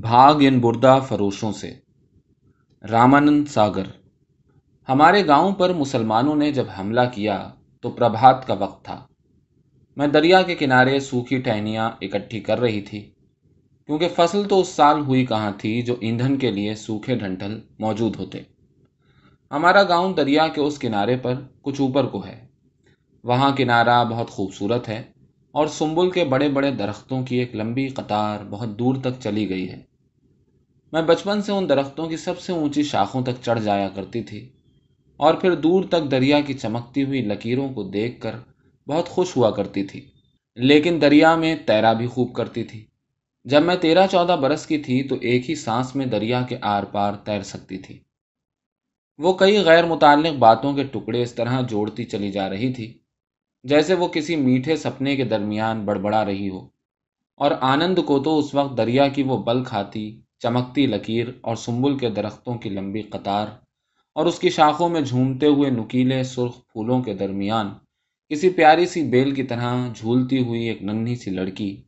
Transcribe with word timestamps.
بھاگ 0.00 0.34
ان 0.40 0.58
بردہ 0.58 1.00
فروشوں 1.08 1.52
سے۔ 1.52 1.74
رامانند 2.90 3.48
ساگر۔ 3.48 3.82
ہمارے 4.88 5.26
گاؤں 5.26 5.52
پر 5.52 5.72
مسلمانوں 5.72 6.36
نے 6.36 6.52
جب 6.52 6.64
حملہ 6.78 7.00
کیا 7.14 7.48
تو 7.80 7.90
پربھات 7.90 8.46
کا 8.46 8.54
وقت 8.54 8.84
تھا۔ 8.84 9.06
میں 9.96 10.06
دریا 10.06 10.42
کے 10.42 10.54
کنارے 10.54 11.00
سوکھی 11.00 11.38
ٹہنیاں 11.38 11.90
اکٹھی 12.00 12.40
کر 12.40 12.60
رہی 12.60 12.80
تھی، 12.80 13.00
کیونکہ 13.86 14.08
فصل 14.16 14.48
تو 14.48 14.60
اس 14.60 14.68
سال 14.68 15.00
ہوئی 15.00 15.26
کہاں 15.26 15.52
تھی 15.58 15.82
جو 15.82 15.96
ایندھن 16.00 16.36
کے 16.36 16.50
لیے 16.50 16.74
سوکھے 16.74 17.14
ڈھنٹل 17.14 17.60
موجود 17.78 18.16
ہوتے۔ 18.16 18.42
ہمارا 19.50 19.82
گاؤں 19.82 20.14
دریا 20.14 20.48
کے 20.48 20.60
اس 20.60 20.78
کنارے 20.78 21.16
پر 21.16 21.34
کچھ 21.62 21.80
اوپر 21.80 22.06
کو 22.06 22.26
ہے۔ 22.26 22.46
وہاں 23.24 23.56
کنارہ 23.56 24.04
بہت 24.04 24.30
خوبصورت 24.30 24.88
ہے۔ 24.88 25.13
اور 25.54 25.66
سنبل 25.66 26.10
کے 26.10 26.24
بڑے 26.24 26.48
بڑے 26.48 26.70
درختوں 26.70 27.22
کی 27.22 27.36
ایک 27.36 27.56
لمبی 27.56 27.88
قطار 27.88 28.38
بہت 28.50 28.68
دور 28.68 28.94
تک 28.94 29.20
چلی 29.20 29.48
گئی 29.48 29.70
ہے۔ 29.70 29.82
میں 30.92 31.02
بچپن 31.02 31.42
سے 31.42 31.52
ان 31.52 31.68
درختوں 31.68 32.08
کی 32.08 32.16
سب 32.16 32.40
سے 32.40 32.52
اونچی 32.52 32.82
شاخوں 32.82 33.22
تک 33.22 33.42
چڑھ 33.42 33.60
جایا 33.60 33.88
کرتی 33.88 34.22
تھی 34.22 34.48
اور 35.16 35.34
پھر 35.34 35.54
دور 35.54 35.84
تک 35.84 36.10
دریا 36.10 36.40
کی 36.40 36.54
چمکتی 36.54 37.04
ہوئی 37.04 37.20
لکیروں 37.20 37.68
کو 37.68 37.82
دیکھ 37.82 38.20
کر 38.20 38.36
بہت 38.88 39.08
خوش 39.08 39.36
ہوا 39.36 39.50
کرتی 39.50 39.84
تھی۔ 39.84 40.00
لیکن 40.54 41.00
دریا 41.00 41.36
میں 41.36 41.56
تیرا 41.66 41.92
بھی 41.92 42.06
خوب 42.06 42.34
کرتی 42.34 42.64
تھی۔ 42.64 42.84
جب 43.44 43.62
میں 43.62 43.76
تیرہ 43.76 44.06
چودہ 44.10 44.32
برس 44.32 44.66
کی 44.66 44.78
تھی 44.78 45.02
تو 45.02 45.16
ایک 45.20 45.50
ہی 45.50 45.54
سانس 45.54 45.96
میں 45.96 46.06
دریا 46.06 46.42
کے 46.42 46.56
آر 46.60 46.82
پار 46.82 47.12
تیر 47.14 47.42
سکتی 47.42 47.78
تھی۔ 47.78 47.98
وہ 49.18 49.32
کئی 49.32 49.58
غیر 49.58 49.84
متعلق 49.84 50.38
باتوں 50.38 50.72
کے 50.72 50.84
ٹکڑے 50.84 51.22
اس 51.22 51.34
طرح 51.34 51.60
جوڑتی 51.60 52.04
چلی 52.04 52.32
جا 52.32 52.50
رہی 52.50 52.72
تھی۔ 52.72 52.98
جیسے 53.64 53.94
وہ 53.94 54.08
کسی 54.08 54.36
میٹھے 54.36 54.76
سپنے 54.76 55.16
کے 55.16 55.24
درمیان 55.24 55.84
بڑبڑا 55.84 56.24
رہی 56.24 56.48
ہو۔ 56.48 56.68
اور 57.36 57.50
آنند 57.60 57.98
کو 58.06 58.18
تو 58.18 58.38
اس 58.38 58.54
وقت 58.54 58.78
دریا 58.78 59.08
کی 59.08 59.22
وہ 59.22 59.42
بل 59.42 59.64
کھاتی 59.64 60.20
چمکتی 60.38 60.86
لکیر 60.86 61.26
اور 61.40 61.56
سنبل 61.56 61.98
کے 61.98 62.10
درختوں 62.10 62.54
کی 62.54 62.68
لمبی 62.68 63.02
قطار 63.02 63.46
اور 64.14 64.26
اس 64.26 64.38
کی 64.38 64.50
شاخوں 64.50 64.88
میں 64.88 65.00
جھومتے 65.00 65.46
ہوئے 65.46 65.70
نکیلے 65.70 66.22
سرخ 66.22 66.58
پھولوں 66.72 67.02
کے 67.02 67.14
درمیان 67.14 67.68
کسی 68.28 68.50
پیاری 68.50 68.86
سی 68.86 69.02
بیل 69.02 69.34
کی 69.34 69.42
طرح 69.42 69.92
جھولتی 69.94 70.44
ہوئی 70.44 70.62
ایک 70.62 70.82
ننھی 70.82 71.16
سی 71.16 71.30
لڑکی، 71.30 71.82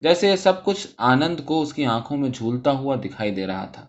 جیسے 0.00 0.30
یہ 0.30 0.36
سب 0.36 0.64
کچھ 0.64 0.86
آنند 0.98 1.40
کو 1.44 1.62
اس 1.62 1.74
کی 1.74 1.84
آنکھوں 1.84 2.16
میں 2.16 2.28
جھولتا 2.28 2.70
ہوا 2.70 2.96
دکھائی 2.96 3.30
دے 3.30 3.46
رہا 3.46 3.64
تھا۔ 3.64 3.86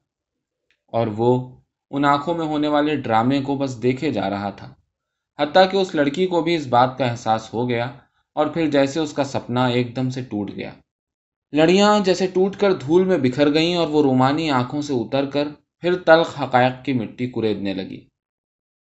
اور 0.87 1.07
وہ 1.07 1.55
ان 1.89 2.05
آنکھوں 2.05 2.33
میں 2.33 2.45
ہونے 2.45 2.67
والے 2.67 2.95
ڈرامے 2.95 3.41
کو 3.41 3.55
بس 3.55 3.83
دیکھے 3.83 4.11
جا 4.11 4.29
رہا 4.29 4.49
تھا۔ 4.49 4.73
حتیٰ 5.39 5.71
کہ 5.71 5.77
اس 5.77 5.95
لڑکی 5.95 6.27
کو 6.27 6.41
بھی 6.41 6.55
اس 6.55 6.67
بات 6.67 6.97
کا 6.97 7.05
احساس 7.05 7.53
ہو 7.53 7.69
گیا 7.69 7.91
اور 8.33 8.47
پھر 8.47 8.69
جیسے 8.69 8.99
اس 8.99 9.13
کا 9.13 9.23
سپنا 9.23 9.67
ایک 9.67 9.95
دم 9.95 10.09
سے 10.09 10.21
ٹوٹ 10.21 10.51
گیا۔ 10.55 10.71
لڑیاں 11.51 11.99
جیسے 11.99 12.27
ٹوٹ 12.27 12.55
کر 12.55 12.73
دھول 12.73 13.03
میں 13.03 13.17
بکھر 13.17 13.53
گئیں 13.53 13.75
اور 13.75 13.87
وہ 13.87 14.03
رومانی 14.03 14.51
آنکھوں 14.51 14.81
سے 14.81 14.93
اتر 14.93 15.25
کر 15.25 15.47
پھر 15.79 15.95
تلخ 15.95 16.41
حقائق 16.41 16.85
کی 16.85 16.93
مٹی 16.93 17.27
کریدنے 17.27 17.73
لگی۔ 17.73 18.07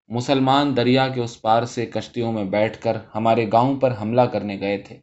مسلمان 0.08 0.76
دریا 0.76 1.08
کے 1.08 1.20
اس 1.20 1.42
پار 1.42 1.64
سے 1.64 1.86
کشتیوں 1.86 2.32
میں 2.32 2.44
بیٹھ 2.44 2.80
کر 2.80 2.96
ہمارے 3.14 3.46
گاؤں 3.52 3.80
پر 3.80 3.94
حملہ 4.02 4.20
کرنے 4.20 4.60
گئے 4.60 4.78
تھے۔ 4.78 5.00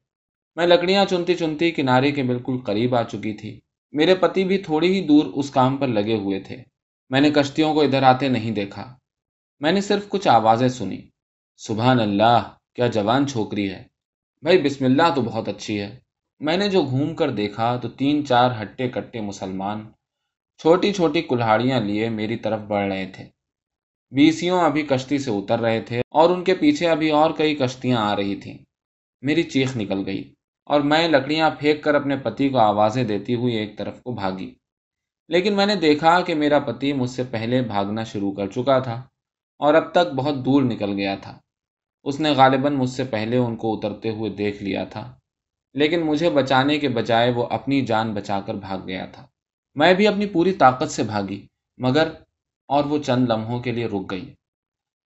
میں 0.55 0.67
لکڑیاں 0.67 1.05
چنتی 1.05 1.35
چنتی 1.35 1.71
کنارے 1.71 2.11
کے 2.11 2.23
بالکل 2.23 2.57
قریب 2.57 2.95
آ 2.95 3.03
چکی 3.03 3.33
تھی۔ 3.33 3.59
میرے 3.91 4.15
پتی 4.15 4.43
بھی 4.43 4.57
تھوڑی 4.57 4.93
ہی 4.93 5.07
دور 5.07 5.25
اس 5.25 5.49
کام 5.49 5.77
پر 5.77 5.87
لگے 5.87 6.15
ہوئے 6.15 6.39
تھے۔ 6.39 6.57
میں 7.09 7.21
نے 7.21 7.29
کشتیوں 7.29 7.73
کو 7.73 7.81
ادھر 7.81 8.03
آتے 8.03 8.27
نہیں 8.27 8.51
دیکھا۔ 8.51 8.95
میں 9.59 9.71
نے 9.71 9.81
صرف 9.81 10.09
کچھ 10.09 10.27
آوازیں 10.27 10.67
سنی 10.67 11.01
سبحان 11.57 11.99
اللہ، 11.99 12.53
کیا 12.75 12.87
جوان 12.87 13.27
چھوکری 13.27 13.71
ہے۔ 13.71 13.83
بھائی، 14.41 14.61
بسم 14.61 14.85
اللہ 14.85 15.03
تو 15.15 15.21
بہت 15.21 15.47
اچھی 15.47 15.81
ہے۔ 15.81 15.99
میں 16.39 16.57
نے 16.57 16.69
جو 16.69 16.81
گھوم 16.81 17.15
کر 17.15 17.29
دیکھا 17.29 17.75
تو 17.75 17.89
تین 17.89 18.25
چار 18.25 18.51
ہٹے 18.61 18.89
کٹے 18.89 19.21
مسلمان 19.21 19.91
چھوٹی 20.57 20.93
چھوٹی 20.93 21.21
کلہاڑیاں 21.21 21.81
لیے 21.81 22.09
میری 22.09 22.37
طرف 22.37 22.59
بڑھ 22.59 22.87
رہے 22.87 23.05
تھے۔ 23.13 23.29
بیسیوں 24.11 24.61
ابھی 24.61 24.81
کشتی 24.81 25.17
سے 25.17 25.31
اتر 25.31 25.59
رہے 25.59 25.81
تھے 25.81 25.99
اور 25.99 26.29
ان 26.29 26.43
کے 26.43 26.55
پیچھے 26.55 26.89
ابھی 26.89 27.11
اور 27.11 27.31
کئی 27.31 27.55
کشتیاں 27.55 27.97
آ 27.97 28.15
رہی 28.15 28.35
تھیں۔ 28.35 28.57
میری 29.21 29.43
چیخ 29.43 29.77
نکل 29.77 30.03
گئی 30.05 30.33
اور 30.65 30.81
میں 30.81 31.07
لکڑیاں 31.07 31.49
پھینک 31.49 31.83
کر 31.83 31.95
اپنے 31.95 32.17
پتی 32.17 32.49
کو 32.49 32.57
آوازیں 32.57 33.03
دیتی 33.03 33.35
ہوئی 33.35 33.55
ایک 33.55 33.77
طرف 33.77 34.03
کو 34.03 34.11
بھاگی۔ 34.11 34.55
لیکن 35.27 35.55
میں 35.55 35.65
نے 35.65 35.75
دیکھا 35.75 36.21
کہ 36.21 36.35
میرا 36.35 36.59
پتی 36.59 36.93
مجھ 36.93 37.09
سے 37.09 37.23
پہلے 37.23 37.61
بھاگنا 37.61 38.03
شروع 38.03 38.31
کر 38.31 38.47
چکا 38.47 38.79
تھا 38.79 38.95
اور 39.59 39.73
اب 39.73 39.91
تک 39.91 40.13
بہت 40.15 40.35
دور 40.45 40.63
نکل 40.63 40.93
گیا 40.93 41.15
تھا۔ 41.15 41.39
اس 42.05 42.19
نے 42.19 42.29
غالباً 42.31 42.73
مجھ 42.73 42.89
سے 42.89 43.03
پہلے 43.03 43.37
ان 43.37 43.55
کو 43.55 43.73
اترتے 43.73 44.09
ہوئے 44.09 44.29
دیکھ 44.31 44.63
لیا 44.63 44.83
تھا، 44.83 45.15
لیکن 45.75 46.01
مجھے 46.01 46.29
بچانے 46.29 46.79
کے 46.79 46.89
بجائے 46.89 47.31
وہ 47.31 47.45
اپنی 47.49 47.81
جان 47.81 48.13
بچا 48.13 48.39
کر 48.39 48.53
بھاگ 48.53 48.87
گیا 48.87 49.05
تھا۔ 49.05 49.25
میں 49.75 49.93
بھی 49.93 50.07
اپنی 50.07 50.25
پوری 50.25 50.53
طاقت 50.53 50.91
سے 50.91 51.03
بھاگی، 51.03 51.47
مگر 51.77 52.07
اور 52.69 52.83
وہ 52.83 52.97
چند 52.97 53.29
لمحوں 53.29 53.59
کے 53.59 53.71
لیے 53.71 53.85
رک 53.85 54.11
گئی۔ 54.11 54.33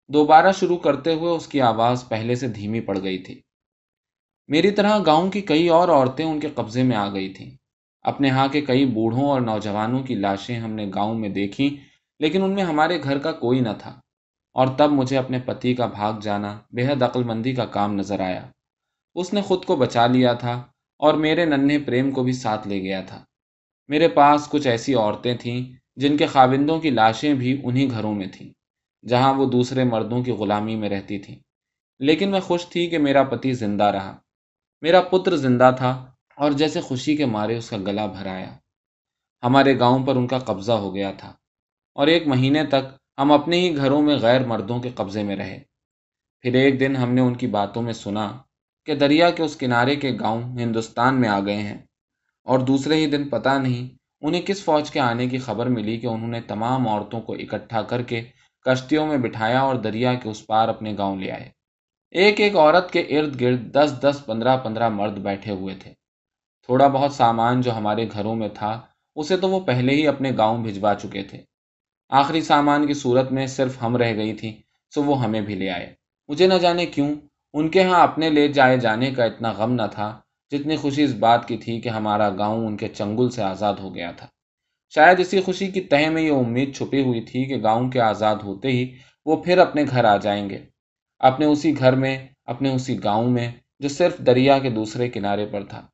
دوبارہ 0.09 0.51
شروع 0.51 0.77
کرتے 0.77 1.13
ہوئے 1.13 1.31
اس 1.31 1.47
کی 1.47 1.61
آواز 1.61 2.07
پہلے 2.09 2.35
سے 2.35 2.47
دھیمی 2.47 2.79
پڑ 2.79 2.97
گئی 3.03 3.17
تھی۔ 3.17 3.41
میری 4.49 4.71
طرح 4.71 4.97
گاؤں 5.05 5.31
کی 5.31 5.41
کئی 5.41 5.67
اور 5.69 5.89
عورتیں 5.89 6.25
ان 6.25 6.39
کے 6.39 6.47
قبضے 6.55 6.83
میں 6.83 6.97
آ 6.97 7.13
گئی 7.13 7.33
تھیں۔ 7.33 7.49
اپنے 8.01 8.29
ہاں 8.29 8.47
کے 8.47 8.61
کئی 8.61 8.85
بوڑھوں 8.85 9.29
اور 9.29 9.41
نوجوانوں 9.41 10.03
کی 10.03 10.15
لاشیں 10.15 10.55
ہم 10.55 10.71
نے 10.71 10.85
گاؤں 10.95 11.15
میں 11.15 11.29
دیکھی 11.29 11.77
لیکن 12.19 12.43
ان 12.43 12.55
میں 12.55 12.63
ہمارے 12.63 13.03
گھر 13.03 13.19
کا 13.19 13.31
کوئی 13.31 13.59
نہ 13.59 13.73
تھا۔ 13.77 14.00
اور 14.53 14.67
تب 14.77 14.91
مجھے 14.91 15.17
اپنے 15.17 15.39
پتی 15.39 15.73
کا 15.73 15.85
بھاگ 15.85 16.19
جانا 16.21 16.59
بے 16.71 16.87
حد 16.87 17.01
عقل 17.01 17.23
مندی 17.23 17.53
کا 17.53 17.65
کام 17.65 17.95
نظر 17.95 18.19
آیا۔ 18.19 18.47
اس 19.15 19.33
نے 19.33 19.41
خود 19.41 19.65
کو 19.65 19.75
بچا 19.75 20.07
لیا 20.07 20.33
تھا 20.33 20.63
اور 20.97 21.13
میرے 21.13 21.45
ننھے 21.45 21.79
پریم 21.79 22.11
کو 22.11 22.23
بھی 22.23 22.33
ساتھ 22.33 22.67
لے 22.67 22.81
گیا 22.81 23.01
تھا۔ 23.01 23.25
میرے 23.87 24.07
پاس 24.07 24.47
کچھ 24.47 24.67
ایسی 24.67 24.95
عورتیں 24.95 25.37
تھیں 25.37 25.71
جن 25.95 26.17
کے 26.17 26.25
خاوندوں 26.25 26.79
کی 26.79 26.89
لاشیں 26.89 27.33
بھی 27.33 27.61
انہی 27.63 27.91
گھروں 27.91 28.15
میں 28.15 28.27
تھیں، 28.27 28.53
جہاں 29.07 29.33
وہ 29.33 29.45
دوسرے 29.45 29.83
مردوں 29.83 30.23
کی 30.23 30.31
غلامی 30.31 30.75
میں 30.75 30.89
رہتی 30.89 31.19
تھیں۔ 31.19 31.39
لیکن 31.99 32.31
میں 32.31 32.39
خوش 32.39 32.65
تھی 32.65 32.89
کہ 32.89 32.97
میرا 32.97 33.23
پتی 33.23 33.53
زندہ 33.53 33.83
رہا۔ 33.83 34.17
میرا 34.81 35.01
پتر 35.01 35.37
زندہ 35.37 35.71
تھا 35.77 36.11
اور 36.35 36.51
جیسے 36.51 36.81
خوشی 36.81 37.15
کے 37.15 37.25
مارے 37.25 37.57
اس 37.57 37.69
کا 37.69 37.77
گلا 37.77 38.05
بھرایا 38.05 38.57
ہمارے 39.43 39.79
گاؤں 39.79 40.05
پر 40.05 40.15
ان 40.15 40.27
کا 40.27 40.39
قبضہ 40.39 40.71
ہو 40.71 40.95
گیا 40.95 41.11
تھا۔ 41.11 41.33
اور 41.95 42.07
ایک 42.07 42.27
مہینے 42.27 42.65
تک 42.65 43.00
ہم 43.21 43.31
اپنے 43.31 43.59
ہی 43.59 43.75
گھروں 43.75 44.01
میں 44.01 44.15
غیر 44.15 44.45
مردوں 44.45 44.79
کے 44.79 44.89
قبضے 44.95 45.23
میں 45.23 45.35
رہے۔ 45.35 45.59
پھر 46.41 46.53
ایک 46.53 46.79
دن 46.79 46.95
ہم 46.95 47.13
نے 47.13 47.21
ان 47.21 47.35
کی 47.35 47.47
باتوں 47.47 47.81
میں 47.81 47.93
سنا 47.93 48.37
کہ 48.85 48.95
دریا 48.95 49.29
کے 49.29 49.43
اس 49.43 49.55
کنارے 49.55 49.95
کے 49.95 50.11
گاؤں 50.19 50.41
ہندوستان 50.41 51.21
میں 51.21 51.29
آ 51.29 51.39
گئے 51.39 51.57
ہیں 51.57 51.77
اور 52.43 52.59
دوسرے 52.59 52.95
ہی 52.95 53.05
دن 53.05 53.29
پتہ 53.29 53.49
نہیں 53.49 53.95
انہیں 54.21 54.41
کس 54.41 54.63
فوج 54.63 54.91
کے 54.91 54.99
آنے 54.99 55.27
کی 55.27 55.37
خبر 55.37 55.65
ملی 55.65 55.97
کہ 55.97 56.07
انہوں 56.07 56.27
نے 56.27 56.41
تمام 56.41 56.87
عورتوں 56.87 57.21
کو 57.21 57.33
اکٹھا 57.33 57.81
کر 57.81 58.01
کے 58.01 58.21
کشتیوں 58.65 59.07
میں 59.07 59.17
بٹھایا 59.17 59.59
اور 59.59 59.75
دریا 59.75 60.13
کے 60.13 60.29
اس 60.29 60.47
پار 60.47 60.69
اپنے 60.69 60.95
گاؤں 60.97 61.19
لے 61.19 61.31
آئے۔ 61.31 61.49
ایک 62.11 62.39
ایک 62.39 62.55
عورت 62.55 62.91
کے 62.91 62.99
ارد 62.99 63.41
گرد 63.41 63.75
دس 63.75 63.93
دس 64.01 64.25
پندرہ 64.25 64.57
پندرہ 64.57 64.89
مرد 64.89 65.17
بیٹھے 65.17 65.51
ہوئے 65.51 65.75
تھے۔ 65.75 65.93
تھوڑا 66.61 66.87
بہت 66.87 67.13
سامان 67.13 67.61
جو 67.61 67.77
ہمارے 67.77 68.07
گھروں 68.11 68.35
میں 68.35 68.49
تھا، 68.49 68.81
اسے 69.15 69.37
تو 69.37 69.49
وہ 69.49 69.59
پہلے 69.59 69.93
ہی 69.93 70.07
اپنے 70.07 70.31
گاؤں 70.37 70.63
بھجوا 70.63 70.95
چکے 70.95 71.23
تھے۔ 71.23 71.50
آخری 72.11 72.41
سامان 72.41 72.87
کی 72.87 72.93
صورت 72.93 73.31
میں 73.31 73.47
صرف 73.47 73.83
ہم 73.83 73.97
رہ 73.97 74.15
گئی 74.15 74.33
تھی 74.33 74.61
سو 74.95 75.03
وہ 75.03 75.23
ہمیں 75.23 75.41
بھی 75.41 75.55
لے 75.55 75.69
آئے۔ 75.69 75.93
مجھے 76.27 76.47
نہ 76.47 76.53
جانے 76.53 76.85
کیوں، 76.85 77.15
ان 77.53 77.69
کے 77.69 77.83
ہاں 77.83 78.01
اپنے 78.03 78.29
لے 78.29 78.47
جائے 78.47 78.77
جانے 78.77 79.11
کا 79.11 79.23
اتنا 79.23 79.51
غم 79.51 79.73
نہ 79.73 79.81
تھا، 79.91 80.19
جتنی 80.51 80.75
خوشی 80.75 81.03
اس 81.03 81.13
بات 81.13 81.47
کی 81.47 81.57
تھی 81.57 81.81
کہ 81.81 81.89
ہمارا 81.89 82.29
گاؤں 82.29 82.65
ان 82.65 82.77
کے 82.77 82.87
چنگل 82.87 83.29
سے 83.29 83.43
آزاد 83.43 83.73
ہو 83.73 83.95
گیا 83.95 84.11
تھا۔ 84.11 84.27
شاید 84.89 85.19
اسی 85.19 85.41
خوشی 85.41 85.67
کی 85.67 85.81
تہ 85.81 86.09
میں 86.09 86.21
یہ 86.21 86.31
امید 86.31 86.75
چھپی 86.75 87.01
ہوئی 87.01 87.21
تھی 87.21 87.45
کہ 87.45 87.63
گاؤں 87.63 87.89
کے 87.89 88.01
آزاد 88.01 88.35
ہوتے 88.35 88.67
ہی 88.67 88.95
وہ 89.25 89.43
پھر 89.43 89.57
اپنے 89.57 89.83
گھر 89.89 90.05
آ 90.05 90.17
جائیں 90.17 90.49
گے۔ 90.49 90.57
اپنے 91.19 91.45
اسی 91.45 91.79
گھر 91.79 91.95
میں، 91.95 92.27
اپنے 92.45 92.69
اسی 92.69 93.03
گاؤں 93.03 93.29
میں، 93.29 93.51
جو 93.79 93.87
صرف 93.87 94.17
دریا 94.17 94.59
کے 94.59 94.69
دوسرے 94.69 95.09
کنارے 95.09 95.45
پر 95.45 95.63
تھا۔ 95.63 95.87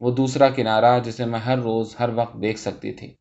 وہ 0.00 0.10
دوسرا 0.10 0.48
کنارہ 0.48 1.00
جسے 1.00 1.24
میں 1.24 1.40
ہر 1.40 1.58
روز، 1.58 1.96
ہر 2.00 2.08
وقت 2.14 2.42
دیکھ 2.42 2.58
سکتی 2.58 2.92
تھی۔ 2.92 3.14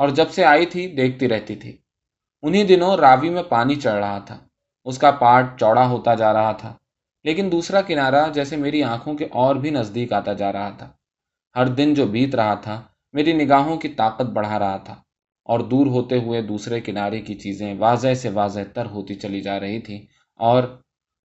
اور 0.00 0.08
جب 0.08 0.30
سے 0.30 0.44
آئی 0.44 0.66
تھی، 0.66 0.86
دیکھتی 0.86 1.28
رہتی 1.28 1.56
تھی۔ 1.56 1.76
انہی 2.42 2.64
دنوں 2.64 2.96
راوی 2.96 3.30
میں 3.30 3.42
پانی 3.42 3.74
چڑھ 3.74 3.94
رہا 3.94 4.18
تھا۔ 4.18 4.38
اس 4.84 4.98
کا 4.98 5.10
پارٹ 5.10 5.60
چوڑا 5.60 5.86
ہوتا 5.88 6.14
جا 6.14 6.32
رہا 6.32 6.52
تھا۔ 6.52 6.74
لیکن 7.24 7.52
دوسرا 7.52 7.80
کنارہ 7.80 8.32
جیسے 8.32 8.56
میری 8.56 8.82
آنکھوں 8.82 9.14
کے 9.14 9.24
اور 9.24 9.56
بھی 9.56 9.70
نزدیک 9.70 10.12
آتا 10.12 10.32
جا 10.32 10.52
رہا 10.52 10.70
تھا۔ 10.70 10.92
ہر 11.56 11.66
دن 11.66 11.94
جو 11.94 12.06
بیت 12.06 12.34
رہا 12.34 12.54
تھا، 12.54 12.82
میری 13.12 13.32
نگاہوں 13.32 13.76
کی 13.76 13.88
طاقت 13.88 14.22
بڑھا 14.22 14.58
رہا 14.58 14.76
تھا۔ 14.76 14.94
اور 15.44 15.60
دور 15.60 15.86
ہوتے 15.86 16.18
ہوئے 16.18 16.42
دوسرے 16.42 16.80
کنارے 16.80 17.20
کی 17.20 17.34
چیزیں 17.34 17.74
واضح 17.78 18.14
سے 18.14 18.28
واضح 18.28 18.60
تر 18.74 18.86
ہوتی 18.86 19.14
چلی 19.14 19.40
جا 19.40 19.60
رہی 19.60 19.80
تھیں 19.80 20.02
اور 20.36 20.62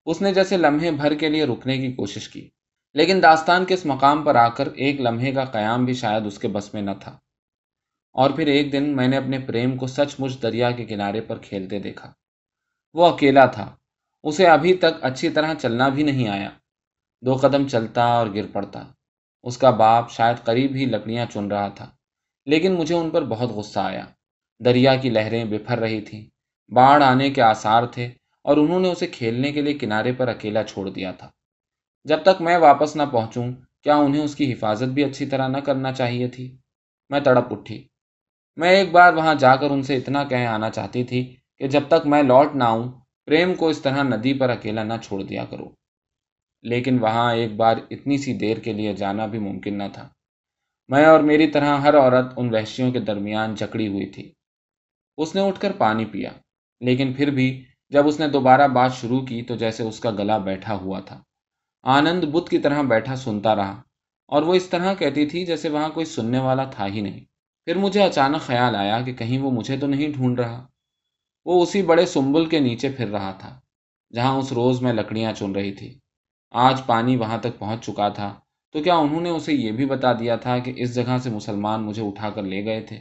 اس 0.05 0.21
نے 0.21 0.33
جیسے 0.33 0.57
لمحے 0.57 0.91
بھر 0.91 1.13
کے 1.13 1.29
لیے 1.29 1.45
رکنے 1.45 1.77
کی 1.77 1.91
کوشش 1.91 2.29
کی۔ 2.29 2.49
لیکن 2.93 3.19
داستان 3.23 3.65
کے 3.65 3.73
اس 3.73 3.85
مقام 3.85 4.23
پر 4.23 4.35
آ 4.35 4.47
کر 4.47 4.67
ایک 4.75 5.01
لمحے 5.01 5.31
کا 5.31 5.45
قیام 5.45 5.85
بھی 5.85 5.93
شاید 5.93 6.25
اس 6.25 6.39
کے 6.39 6.47
بس 6.47 6.73
میں 6.73 6.81
نہ 6.81 6.91
تھا۔ 6.99 7.17
اور 8.15 8.29
پھر 8.29 8.47
ایک 8.47 8.71
دن 8.71 8.95
میں 8.95 9.07
نے 9.07 9.17
اپنے 9.17 9.39
پریم 9.39 9.77
کو 9.77 9.87
سچ 9.87 10.19
مچ 10.19 10.41
دریا 10.41 10.71
کے 10.71 10.85
کنارے 10.85 11.21
پر 11.21 11.37
کھیلتے 11.37 11.79
دیکھا۔ 11.79 12.11
وہ 12.93 13.05
اکیلا 13.05 13.45
تھا۔ 13.45 13.75
اسے 14.23 14.47
ابھی 14.47 14.73
تک 14.73 14.93
اچھی 15.01 15.29
طرح 15.29 15.53
چلنا 15.53 15.89
بھی 15.89 16.03
نہیں 16.03 16.27
آیا۔ 16.27 16.49
دو 17.21 17.35
قدم 17.35 17.67
چلتا 17.67 18.03
اور 18.03 18.27
گر 18.35 18.47
پڑتا۔ 18.47 18.83
اس 19.43 19.57
کا 19.57 19.69
باپ 19.69 20.11
شاید 20.11 20.37
قریب 20.43 20.75
ہی 20.75 20.85
لکڑیاں 20.85 21.25
چن 21.33 21.47
رہا 21.47 21.67
تھا، 21.67 21.89
لیکن 22.45 22.71
مجھے 22.73 22.95
ان 22.95 23.09
پر 23.09 23.23
بہت 23.23 23.49
غصہ 23.49 23.79
آیا۔ 23.79 24.05
دریا 24.65 24.95
کی 24.95 25.09
لہریں 25.09 25.45
بفر 25.45 25.79
رہی 25.79 26.01
تھیں۔ 26.01 26.25
باڑھ 26.73 27.03
آنے 27.03 27.29
کے 27.29 27.41
آثار 27.41 27.83
تھے 27.85 28.05
اور 28.41 28.57
انہوں 28.57 28.79
نے 28.79 28.91
اسے 28.91 29.07
کھیلنے 29.07 29.51
کے 29.51 29.61
لیے 29.61 29.73
کنارے 29.73 30.13
پر 30.13 30.27
اکیلا 30.27 30.63
چھوڑ 30.63 30.89
دیا 30.89 31.11
تھا۔ 31.11 31.29
جب 32.03 32.23
تک 32.23 32.41
میں 32.41 32.57
واپس 32.57 32.95
نہ 32.95 33.03
پہنچوں، 33.11 33.45
کیا 33.83 33.95
انہیں 33.95 34.23
اس 34.23 34.35
کی 34.35 34.53
حفاظت 34.53 34.87
بھی 34.87 35.03
اچھی 35.03 35.25
طرح 35.25 35.47
نہ 35.47 35.57
کرنا 35.57 35.93
چاہیے 35.93 36.27
تھی؟ 36.27 36.57
میں 37.09 37.19
تڑپ 37.19 37.53
اٹھی۔ 37.53 37.87
میں 38.57 38.69
ایک 38.69 38.91
بار 38.91 39.13
وہاں 39.13 39.35
جا 39.35 39.55
کر 39.55 39.69
ان 39.69 39.83
سے 39.83 39.95
اتنا 39.95 40.23
کہہ 40.23 40.47
آنا 40.47 40.69
چاہتی 40.69 41.03
تھی 41.03 41.35
کہ 41.57 41.67
جب 41.67 41.81
تک 41.87 42.07
میں 42.07 42.23
لوٹ 42.23 42.55
نہ 42.55 42.63
آؤں، 42.63 42.91
پریم 43.25 43.55
کو 43.55 43.67
اس 43.67 43.81
طرح 43.81 44.03
ندی 44.03 44.33
پر 44.33 44.49
اکیلا 44.49 44.83
نہ 44.83 44.93
چھوڑ 45.03 45.23
دیا 45.23 45.45
کرو۔ 45.45 45.69
لیکن 46.61 46.99
وہاں 46.99 47.35
ایک 47.35 47.55
بار 47.55 47.77
اتنی 47.89 48.17
سی 48.17 48.33
دیر 48.33 48.57
کے 48.57 48.73
لیے 48.73 48.93
جانا 48.93 49.25
بھی 49.25 49.39
ممکن 49.39 49.77
نہ 49.77 49.83
تھا۔ 49.93 50.09
میں 50.87 51.05
اور 51.05 51.19
میری 51.19 51.47
طرح 51.47 51.77
ہر 51.77 51.97
عورت 51.97 52.25
ان 52.37 52.55
وحشیوں 52.55 52.91
کے 52.91 52.99
درمیان 52.99 53.55
جکڑی 53.55 53.87
ہوئی 53.87 54.05
تھی۔ 54.05 54.31
اس 55.17 55.35
نے 55.35 55.41
اٹھ 55.41 55.59
کر 55.59 55.71
پانی 55.71 56.05
پیا، 56.05 56.29
لیکن 56.79 57.13
پھر 57.13 57.31
بھی 57.31 57.65
جب 57.89 58.07
اس 58.07 58.19
نے 58.19 58.27
دوبارہ 58.27 58.67
بات 58.67 58.93
شروع 58.93 59.21
کی 59.21 59.41
تو 59.41 59.55
جیسے 59.55 59.83
اس 59.83 59.99
کا 59.99 60.11
گلا 60.11 60.37
بیٹھا 60.37 60.75
ہوا 60.75 60.99
تھا۔ 60.99 61.21
آنند 61.83 62.23
بدھ 62.23 62.49
کی 62.49 62.57
طرح 62.57 62.81
بیٹھا 62.81 63.15
سنتا 63.15 63.55
رہا 63.55 63.81
اور 64.27 64.43
وہ 64.43 64.53
اس 64.53 64.69
طرح 64.69 64.93
کہتی 64.93 65.25
تھی 65.25 65.45
جیسے 65.45 65.69
وہاں 65.69 65.89
کوئی 65.89 66.05
سننے 66.05 66.39
والا 66.39 66.63
تھا 66.63 66.87
ہی 66.87 67.01
نہیں۔ 67.01 67.34
پھر 67.65 67.75
مجھے 67.75 68.03
اچانک 68.03 68.41
خیال 68.41 68.75
آیا 68.75 69.01
کہ 69.01 69.13
کہیں 69.13 69.39
وہ 69.39 69.51
مجھے 69.51 69.77
تو 69.77 69.87
نہیں 69.87 70.09
ڈھونڈ 70.09 70.39
رہا۔ 70.39 70.67
وہ 71.45 71.63
اسی 71.63 71.81
بڑے 71.81 72.05
سنبل 72.05 72.45
کے 72.45 72.59
نیچے 72.59 72.89
پھر 72.89 73.07
رہا 73.07 73.31
تھا، 73.31 73.59
جہاں 74.15 74.37
اس 74.37 74.51
روز 74.51 74.81
میں 74.81 74.93
لکڑیاں 74.93 75.33
چن 75.33 75.51
رہی 75.51 75.71
تھی۔ 75.71 75.99
آج 76.51 76.81
پانی 76.85 77.15
وہاں 77.15 77.37
تک 77.37 77.59
پہنچ 77.59 77.85
چکا 77.85 78.09
تھا، 78.09 78.39
تو 78.71 78.83
کیا 78.83 78.95
انہوں 78.95 79.21
نے 79.21 79.29
اسے 79.29 79.53
یہ 79.53 79.71
بھی 79.71 79.85
بتا 79.85 80.13
دیا 80.13 80.35
تھا 80.35 80.59
کہ 80.59 80.73
اس 80.75 80.95
جگہ 80.95 81.17
سے 81.23 81.29
مسلمان 81.29 81.83
مجھے 81.83 82.07
اٹھا 82.07 82.29
کر 82.29 82.43
لے 82.43 82.65
گئے 82.65 82.81
تھے؟ 82.81 82.99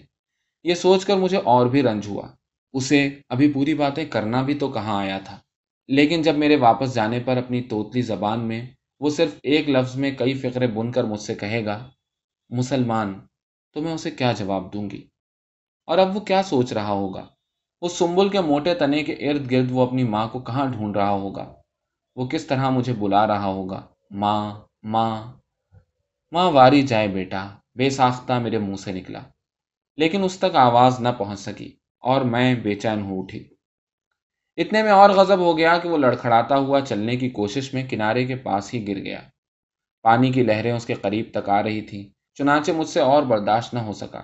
یہ 0.62 0.74
سوچ 0.74 1.04
کر 1.04 1.16
مجھے 1.16 1.36
اور 1.36 1.66
بھی 1.66 1.82
رنج 1.82 2.06
ہوا۔ 2.06 2.28
اسے 2.72 3.20
ابھی 3.28 3.52
پوری 3.52 3.74
باتیں 3.74 4.04
کرنا 4.04 4.42
بھی 4.42 4.54
تو 4.54 4.68
کہاں 4.68 4.96
آیا 4.96 5.18
تھا۔ 5.18 5.38
لیکن 5.88 6.22
جب 6.22 6.34
میرے 6.34 6.56
واپس 6.56 6.94
جانے 6.94 7.20
پر 7.20 7.36
اپنی 7.36 7.62
توتلی 7.62 8.02
زبان 8.02 8.40
میں 8.40 8.66
وہ 9.00 9.10
صرف 9.10 9.34
ایک 9.42 9.68
لفظ 9.68 9.96
میں 9.96 10.10
کئی 10.10 10.34
فقرے 10.34 10.66
بن 10.66 10.92
کر 10.92 11.04
مجھ 11.04 11.20
سے 11.20 11.34
کہے 11.34 11.64
گا، 11.64 11.90
مسلمان۔ 12.50 13.20
تو 13.74 13.80
میں 13.80 13.92
اسے 13.92 14.10
کیا 14.10 14.32
جواب 14.32 14.72
دوں 14.74 14.90
گی؟ 14.90 15.06
اور 15.86 15.98
اب 15.98 16.16
وہ 16.16 16.20
کیا 16.20 16.42
سوچ 16.42 16.72
رہا 16.72 16.92
ہوگا؟ 16.92 17.26
اس 17.80 17.92
سنبل 17.92 18.28
کے 18.28 18.40
موٹے 18.40 18.74
تنے 18.74 19.02
کے 19.02 19.12
ارد 19.12 19.50
گرد 19.50 19.70
وہ 19.70 19.86
اپنی 19.86 20.04
ماں 20.04 20.28
کو 20.28 20.38
کہاں 20.38 20.66
ڈھونڈ 20.66 20.96
رہا 20.96 21.10
ہوگا؟ 21.10 21.54
وہ 22.16 22.26
کس 22.26 22.46
طرح 22.46 22.70
مجھے 22.70 22.92
بلا 22.92 23.26
رہا 23.26 23.44
ہوگا؟ 23.44 23.86
ماں 24.10 24.54
ماں 24.82 25.32
ماں 26.32 26.50
واری 26.50 26.82
جائے 26.82 27.08
بیٹا، 27.08 27.48
بے 27.74 27.90
ساختہ 27.90 28.32
میرے 28.32 28.58
منہ 28.58 28.76
سے 28.76 28.92
نکلا۔ 28.92 29.20
لیکن 29.96 30.24
اس 30.24 30.38
تک 30.38 30.56
آواز 30.56 31.00
نہ 31.00 31.08
پہنچ 31.18 31.40
سکی 31.40 31.76
اور 32.00 32.20
میں 32.20 32.54
بے 32.54 32.74
چین 32.74 33.02
ہو 33.02 33.20
اٹھی۔ 33.20 33.44
اتنے 34.56 34.82
میں 34.82 34.92
اور 34.92 35.10
غضب 35.10 35.38
ہو 35.38 35.58
گیا 35.58 35.78
کہ 35.78 35.88
وہ 35.88 35.98
لڑکھڑاتا 35.98 36.56
ہوا 36.56 36.80
چلنے 36.80 37.16
کی 37.16 37.30
کوشش 37.30 37.74
میں 37.74 37.86
کنارے 37.88 38.24
کے 38.24 38.36
پاس 38.36 38.74
ہی 38.74 38.88
گر 38.88 38.96
گیا۔ 38.96 39.20
پانی 40.02 40.32
کی 40.32 40.42
لہریں 40.42 40.72
اس 40.72 40.86
کے 40.86 40.94
قریب 40.94 41.26
تک 41.34 41.48
آ 41.48 41.62
رہی 41.62 41.80
تھیں۔ 41.80 42.13
چنانچہ 42.34 42.72
مجھ 42.72 42.88
سے 42.88 43.00
اور 43.00 43.22
برداشت 43.22 43.74
نہ 43.74 43.78
ہو 43.78 43.92
سکا۔ 43.92 44.20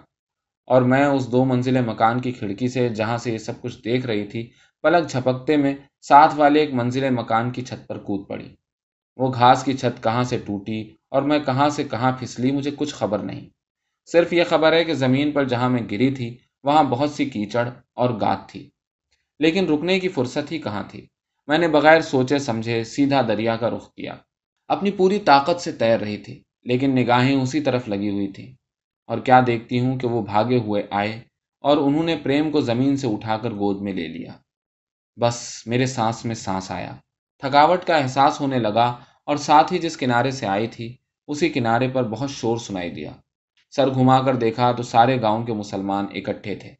اور 0.66 0.82
میں 0.82 1.04
اس 1.04 1.32
دو 1.32 1.44
منزل 1.44 1.84
مکان 1.84 2.20
کی 2.20 2.32
کھڑکی 2.32 2.68
سے 2.68 2.88
جہاں 2.88 3.18
سے 3.18 3.32
یہ 3.32 3.38
سب 3.38 3.52
کچھ 3.60 3.78
دیکھ 3.84 4.06
رہی 4.06 4.26
تھی 4.26 4.50
پلک 4.82 5.10
جھپکتے 5.10 5.56
میں 5.56 5.74
ساتھ 6.08 6.34
والے 6.36 6.60
ایک 6.60 6.74
منزل 6.74 7.10
مکان 7.10 7.50
کی 7.50 7.62
چھت 7.62 7.88
پر 7.88 7.98
کود 7.98 8.28
پڑی۔ 8.28 8.54
وہ 9.16 9.32
گھاس 9.32 9.64
کی 9.64 9.72
چھت 9.72 10.02
کہاں 10.02 10.22
سے 10.22 10.38
ٹوٹی 10.38 10.82
اور 11.10 11.22
میں 11.22 11.38
کہاں 11.38 11.68
سے 11.68 11.84
کہاں 11.84 12.12
پھسلی 12.12 12.52
مجھے 12.52 12.70
کچھ 12.76 12.94
خبر 12.94 13.18
نہیں۔ 13.18 13.48
صرف 14.12 14.32
یہ 14.32 14.44
خبر 14.48 14.72
ہے 14.72 14.84
کہ 14.84 14.94
زمین 14.94 15.30
پر 15.30 15.44
جہاں 15.44 15.68
میں 15.68 15.82
گری 15.90 16.14
تھی، 16.14 16.36
وہاں 16.64 16.82
بہت 16.82 17.10
سی 17.10 17.24
کیچڑ 17.24 17.68
اور 17.94 18.10
گات 18.10 18.48
تھی۔ 18.48 18.70
لیکن 19.38 19.68
رکنے 19.68 20.00
کی 20.00 20.08
فرصت 20.08 20.52
ہی 20.52 20.58
کہاں 20.58 20.82
تھی؟ 20.88 21.06
میں 21.46 21.58
نے 21.58 21.68
بغیر 21.68 22.00
سوچے 22.00 22.38
سمجھے 22.38 22.84
سیدھا 22.84 23.22
دریا 23.28 23.56
کا 23.56 23.70
رخ 23.70 23.94
کیا۔ 23.94 24.14
اپنی 24.68 24.90
پوری 24.90 25.18
طاقت 25.18 25.60
سے 25.60 25.72
تیر 25.72 26.00
رہی 26.00 26.16
تھی۔ 26.16 26.42
لیکن 26.64 26.94
نگاہیں 26.94 27.36
اسی 27.36 27.60
طرف 27.60 27.88
لگی 27.88 28.10
ہوئی 28.10 28.28
تھیں 28.28 28.52
اور 29.06 29.18
کیا 29.18 29.40
دیکھتی 29.46 29.80
ہوں 29.80 29.98
کہ 29.98 30.06
وہ 30.08 30.22
بھاگے 30.22 30.58
ہوئے 30.58 30.82
آئے 30.90 31.20
اور 31.60 31.76
انہوں 31.76 32.02
نے 32.02 32.16
پریم 32.16 32.50
کو 32.50 32.60
زمین 32.60 32.96
سے 32.96 33.06
اٹھا 33.06 33.38
کر 33.38 33.50
گود 33.50 33.82
میں 33.82 33.92
لے 33.92 34.08
لیا۔ 34.08 34.32
بس 35.16 35.62
میرے 35.66 35.86
سانس 35.86 36.24
میں 36.24 36.34
سانس 36.34 36.70
آیا۔ 36.70 36.96
تھکاوٹ 37.38 37.84
کا 37.84 37.96
احساس 37.96 38.40
ہونے 38.40 38.58
لگا 38.58 38.96
اور 39.24 39.36
ساتھ 39.36 39.72
ہی 39.72 39.78
جس 39.78 39.96
کنارے 39.96 40.30
سے 40.30 40.46
آئی 40.46 40.66
تھی، 40.66 40.96
اسی 41.28 41.48
کنارے 41.48 41.88
پر 41.88 42.02
بہت 42.02 42.30
شور 42.30 42.56
سنائی 42.56 42.90
دیا۔ 42.90 43.12
سر 43.70 43.90
گھما 43.90 44.22
کر 44.22 44.36
دیکھا 44.36 44.72
تو 44.72 44.82
سارے 44.82 45.22
گاؤں 45.22 45.44
کے 45.44 45.52
مسلمان 45.52 46.06
اکٹھے 46.14 46.54
تھے۔ 46.54 46.74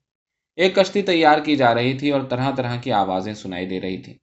ایک 0.57 0.75
کشتی 0.77 1.03
تیار 1.03 1.39
کی 1.39 1.57
جا 1.57 1.75
رہی 1.75 1.99
تھی 1.99 2.11
اور 2.11 2.21
طرح 2.21 2.51
طرح 2.51 2.77
کی 2.77 2.93
آوازیں 2.93 3.35
سنائی 3.35 3.67
دے 3.67 3.81
رہی 3.81 3.99
تھیں۔ 3.99 4.15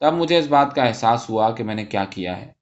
تب 0.00 0.12
مجھے 0.12 0.38
اس 0.38 0.46
بات 0.46 0.74
کا 0.74 0.82
احساس 0.82 1.30
ہوا 1.30 1.50
کہ 1.50 1.64
میں 1.64 1.74
نے 1.74 1.84
کیا 1.84 2.04
کیا 2.04 2.40
ہے۔ 2.40 2.57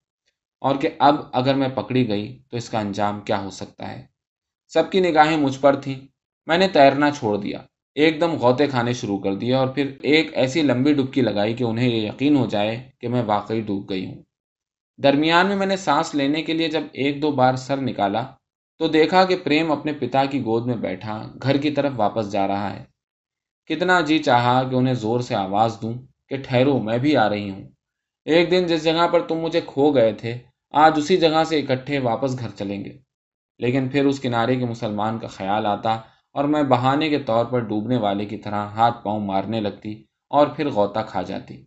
اور 0.61 0.75
کہ 0.75 0.89
اب 0.99 1.15
اگر 1.33 1.55
میں 1.55 1.69
پکڑی 1.69 2.07
گئی 2.07 2.39
تو 2.49 2.57
اس 2.57 2.69
کا 2.69 2.79
انجام 2.79 3.19
کیا 3.19 3.41
ہو 3.43 3.49
سکتا 3.49 3.91
ہے؟ 3.91 4.05
سب 4.67 4.91
کی 4.91 4.99
نگاہیں 4.99 5.37
مجھ 5.37 5.59
پر 5.59 5.75
تھیں۔ 5.75 5.99
میں 6.45 6.57
نے 6.57 6.67
تیرنا 6.67 7.11
چھوڑ 7.11 7.37
دیا۔ 7.37 7.59
ایک 7.95 8.21
دم 8.21 8.31
غوطے 8.31 8.67
کھانے 8.67 8.93
شروع 8.93 9.19
کر 9.19 9.35
دیے 9.35 9.53
اور 9.53 9.67
پھر 9.67 9.91
ایک 10.01 10.37
ایسی 10.37 10.61
لمبی 10.61 10.93
ڈبکی 10.93 11.21
لگائی 11.21 11.53
کہ 11.53 11.63
انہیں 11.63 11.89
یہ 11.89 12.07
یقین 12.07 12.35
ہو 12.35 12.45
جائے 12.45 12.89
کہ 12.99 13.07
میں 13.07 13.23
واقعی 13.23 13.61
ڈوب 13.61 13.89
گئی 13.89 14.05
ہوں۔ 14.05 14.23
درمیان 15.03 15.47
میں 15.47 15.55
میں 15.55 15.65
نے 15.65 15.77
سانس 15.77 16.15
لینے 16.15 16.43
کے 16.43 16.53
لیے 16.53 16.67
جب 16.67 16.81
ایک 16.93 17.21
دو 17.21 17.31
بار 17.31 17.55
سر 17.55 17.77
نکالا 17.77 18.25
تو 18.77 18.87
دیکھا 18.87 19.25
کہ 19.25 19.35
پریم 19.43 19.71
اپنے 19.71 19.93
پتا 19.93 20.25
کی 20.25 20.39
گود 20.39 20.65
میں 20.65 20.75
بیٹھا، 20.75 21.33
گھر 21.43 21.57
کی 21.57 21.71
طرف 21.71 21.91
واپس 21.95 22.31
جا 22.31 22.47
رہا 22.47 22.75
ہے۔ 22.75 22.83
کتنا 23.65 24.01
جی 24.01 24.17
چاہا 24.17 24.63
کہ 24.63 24.75
انہیں 24.75 24.93
زور 24.93 25.19
سے 25.19 25.35
آواز 25.35 25.77
دوں 25.81 25.93
کہ 26.29 26.37
ٹھہرو، 26.37 26.79
میں 26.79 26.97
بھی 26.97 27.17
آ 27.17 27.29
رہی 27.29 27.49
ہوں۔ 27.49 27.67
ایک 28.27 28.51
دن 28.51 28.65
جس 28.67 28.83
جگہ 28.83 29.07
پر 29.07 29.27
تم 29.27 29.35
مجھے 29.35 29.61
کھو 29.65 29.91
گئے 29.91 30.13
تھے، 30.13 30.37
آج 30.71 30.93
اسی 30.97 31.17
جگہ 31.17 31.43
سے 31.43 31.59
اکٹھے 31.59 31.99
واپس 31.99 32.39
گھر 32.39 32.49
چلیں 32.49 32.85
گے۔ 32.85 32.97
لیکن 33.59 33.89
پھر 33.89 34.05
اس 34.05 34.19
کنارے 34.19 34.55
کے 34.55 34.65
مسلمان 34.65 35.19
کا 35.19 35.27
خیال 35.27 35.65
آتا 35.65 35.93
اور 36.33 36.43
میں 36.43 36.63
بہانے 36.63 37.09
کے 37.09 37.19
طور 37.19 37.45
پر 37.45 37.59
ڈوبنے 37.59 37.97
والے 37.97 38.25
کی 38.25 38.37
طرح 38.37 38.65
ہاتھ 38.67 39.03
پاؤں 39.03 39.19
مارنے 39.19 39.61
لگتی 39.61 40.03
اور 40.29 40.47
پھر 40.47 40.69
غوطہ 40.69 40.99
کھا 41.07 41.21
جاتی۔ 41.21 41.65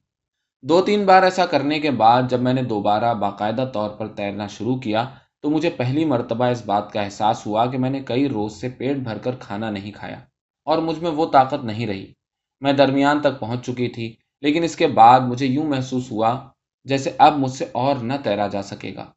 دو 0.62 0.82
تین 0.82 1.04
بار 1.04 1.22
ایسا 1.22 1.46
کرنے 1.46 1.80
کے 1.80 1.90
بعد 1.90 2.22
جب 2.28 2.40
میں 2.40 2.52
نے 2.52 2.62
دوبارہ 2.62 3.14
باقاعدہ 3.14 3.70
طور 3.74 3.90
پر 3.90 4.08
تیرنا 4.08 4.46
شروع 4.46 4.76
کیا 4.76 5.04
تو 5.42 5.50
مجھے 5.50 5.70
پہلی 5.70 6.04
مرتبہ 6.04 6.44
اس 6.44 6.66
بات 6.66 6.92
کا 6.92 7.02
احساس 7.02 7.46
ہوا 7.46 7.66
کہ 7.66 7.78
میں 7.78 7.90
نے 7.90 8.00
کئی 8.00 8.28
روز 8.28 8.60
سے 8.60 8.68
پیٹ 8.68 8.96
بھر 8.96 9.18
کر 9.18 9.34
کھانا 9.40 9.70
نہیں 9.70 9.92
کھایا 9.92 10.18
اور 10.64 10.78
مجھ 10.78 10.98
میں 10.98 11.10
وہ 11.10 11.26
طاقت 11.26 11.64
نہیں 11.64 11.86
رہی۔ 11.86 12.12
میں 12.60 12.72
درمیان 12.72 13.20
تک 13.20 13.40
پہنچ 13.40 13.66
چکی 13.66 13.88
تھی 13.88 14.16
لیکن 14.40 14.62
اس 14.62 14.76
کے 14.76 14.86
بعد 14.86 15.20
مجھے 15.20 15.46
یوں 15.46 15.64
محسوس 15.64 16.10
ہوا 16.10 16.48
جیسے 16.84 17.10
اب 17.18 17.38
مجھ 17.38 17.50
سے 17.50 17.64
اور 17.72 17.96
نہ 17.96 18.12
تیرا 18.24 18.46
جا 18.46 18.62
سکے 18.62 18.94
گا۔ 18.94 19.12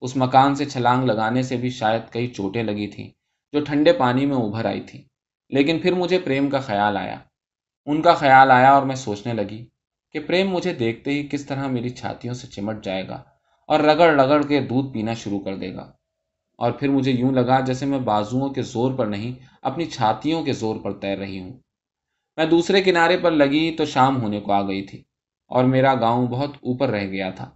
اس 0.00 0.16
مکان 0.16 0.54
سے 0.54 0.64
چھلانگ 0.64 1.04
لگانے 1.04 1.42
سے 1.42 1.56
بھی 1.56 1.70
شاید 1.70 2.02
کئی 2.12 2.26
چوٹیں 2.26 2.62
لگی 2.62 2.86
تھیں 2.86 3.10
جو 3.52 3.60
ٹھنڈے 3.64 3.92
پانی 3.92 4.26
میں 4.26 4.36
ابھر 4.36 4.64
آئی 4.64 4.80
تھیں، 4.80 5.02
لیکن 5.48 5.78
پھر 5.78 5.92
مجھے 5.92 6.18
پریم 6.18 6.50
کا 6.50 6.58
خیال 6.58 6.96
آیا۔ 6.96 7.18
ان 7.86 8.02
کا 8.02 8.14
خیال 8.14 8.50
آیا 8.50 8.72
اور 8.72 8.82
میں 8.82 8.96
سوچنے 8.96 9.32
لگی 9.32 9.66
کہ 10.12 10.20
پریم 10.20 10.50
مجھے 10.50 10.74
دیکھتے 10.74 11.10
ہی 11.10 11.28
کس 11.30 11.46
طرح 11.46 11.66
میری 11.66 11.88
چھاتیوں 11.88 12.34
سے 12.34 12.46
چمٹ 12.46 12.84
جائے 12.84 13.08
گا 13.08 13.22
اور 13.68 13.80
رگڑ 13.80 14.20
رگڑ 14.20 14.42
کے 14.42 14.60
دودھ 14.60 14.92
پینا 14.92 15.14
شروع 15.14 15.40
کر 15.40 15.56
دے 15.56 15.74
گا۔ 15.74 15.92
اور 16.58 16.72
پھر 16.72 16.88
مجھے 16.88 17.12
یوں 17.12 17.32
لگا 17.32 17.60
جیسے 17.60 17.86
میں 17.86 17.98
بازوؤں 17.98 18.48
کے 18.50 18.62
زور 18.62 18.94
پر 18.94 19.06
نہیں، 19.06 19.32
اپنی 19.62 19.84
چھاتیوں 19.84 20.44
کے 20.44 20.52
زور 20.52 20.76
پر 20.76 20.92
تیر 20.92 21.18
رہی 21.18 21.40
ہوں۔ 21.40 21.52
میں 22.36 22.46
دوسرے 22.46 22.82
کنارے 22.82 23.16
پر 23.16 23.30
لگی 23.30 23.76
تو 23.76 23.84
شام 23.84 24.22
ہونے 24.22 24.40
کو 24.40 24.52
آ 24.52 24.62
گئی 24.62 24.82
تھی 24.82 25.02
اور 25.48 25.64
میرا 25.64 25.94
گاؤں 25.94 26.26
بہت 26.26 26.50
اوپر 26.50 26.88
رہ 26.88 27.06
گیا 27.06 27.30
تھا۔ 27.30 27.50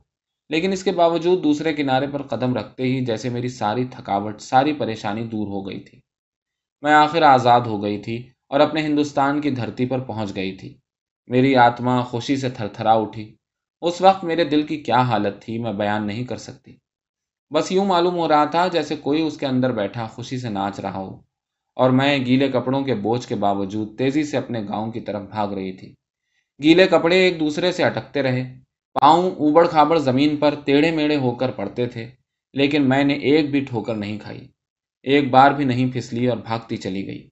لیکن 0.48 0.72
اس 0.72 0.84
کے 0.84 0.92
باوجود 0.92 1.44
دوسرے 1.44 1.74
کنارے 1.74 2.06
پر 2.12 2.22
قدم 2.22 2.54
رکھتے 2.54 2.82
ہی 2.82 3.04
جیسے 3.04 3.28
میری 3.28 3.48
ساری 3.48 3.84
تھکاوٹ، 3.84 4.40
ساری 4.40 4.72
پریشانی 4.72 5.24
دور 5.24 5.46
ہو 5.46 5.68
گئی 5.68 5.80
تھی۔ 5.80 6.00
میں 6.82 6.94
آخر 6.94 7.22
آزاد 7.22 7.60
ہو 7.60 7.82
گئی 7.82 7.98
تھی 7.98 8.30
اور 8.48 8.60
اپنے 8.60 8.82
ہندوستان 8.82 9.40
کی 9.40 9.50
دھرتی 9.50 9.86
پر 9.86 9.98
پہنچ 9.98 10.36
گئی 10.36 10.56
تھی۔ 10.56 10.78
میری 11.26 11.56
آتما 11.56 12.02
خوشی 12.02 12.36
سے 12.36 12.50
تھر 12.50 12.68
تھرا 12.68 12.92
اٹھی۔ 12.92 13.34
اس 13.80 14.00
وقت 14.00 14.24
میرے 14.24 14.44
دل 14.44 14.62
کی 14.62 14.76
کیا 14.76 15.00
حالت 15.00 15.42
تھی 15.42 15.58
میں 15.58 15.72
بیان 15.72 16.06
نہیں 16.06 16.24
کر 16.24 16.36
سکتی۔ 16.36 16.76
بس 17.54 17.72
یوں 17.72 17.84
معلوم 17.84 18.14
ہو 18.14 18.28
رہا 18.28 18.44
تھا 18.44 18.68
جیسے 18.68 18.96
کوئی 18.96 19.22
اس 19.22 19.38
کے 19.38 19.46
اندر 19.46 19.72
بیٹھا 19.72 20.06
خوشی 20.06 20.38
سے 20.38 20.48
ناچ 20.48 20.80
رہا 20.80 20.98
ہو۔ 20.98 21.27
اور 21.78 21.90
میں 21.90 22.18
گیلے 22.18 22.48
کپڑوں 22.48 22.84
کے 22.84 22.94
بوجھ 22.94 23.26
کے 23.26 23.34
باوجود 23.34 23.98
تیزی 23.98 24.24
سے 24.24 24.36
اپنے 24.36 24.62
گاؤں 24.68 24.92
کی 24.92 25.00
طرف 25.00 25.22
بھاگ 25.22 25.48
رہی 25.48 25.72
تھی۔ 25.72 25.94
گیلے 26.62 26.86
کپڑے 26.86 27.16
ایک 27.16 27.40
دوسرے 27.40 27.72
سے 27.72 27.84
اٹکتے 27.84 28.22
رہے۔ 28.22 28.42
پاؤں 29.00 29.30
اوبڑ 29.30 29.66
کھابڑ 29.66 29.98
زمین 29.98 30.36
پر 30.36 30.54
ٹیڑھے 30.64 30.90
میڑے 30.90 31.16
ہو 31.16 31.34
کر 31.34 31.50
پڑتے 31.50 31.86
تھے، 31.86 32.10
لیکن 32.52 32.88
میں 32.88 33.04
نے 33.04 33.14
ایک 33.14 33.50
بھی 33.50 33.60
ٹھوکر 33.60 33.94
نہیں 33.94 34.18
کھائی۔ 34.18 34.48
ایک 35.02 35.30
بار 35.30 35.50
بھی 35.50 35.64
نہیں 35.64 35.92
پھسلی 35.92 36.26
اور 36.26 36.36
بھاگتی 36.36 36.76
چلی 36.76 37.06
گئی۔ 37.06 37.28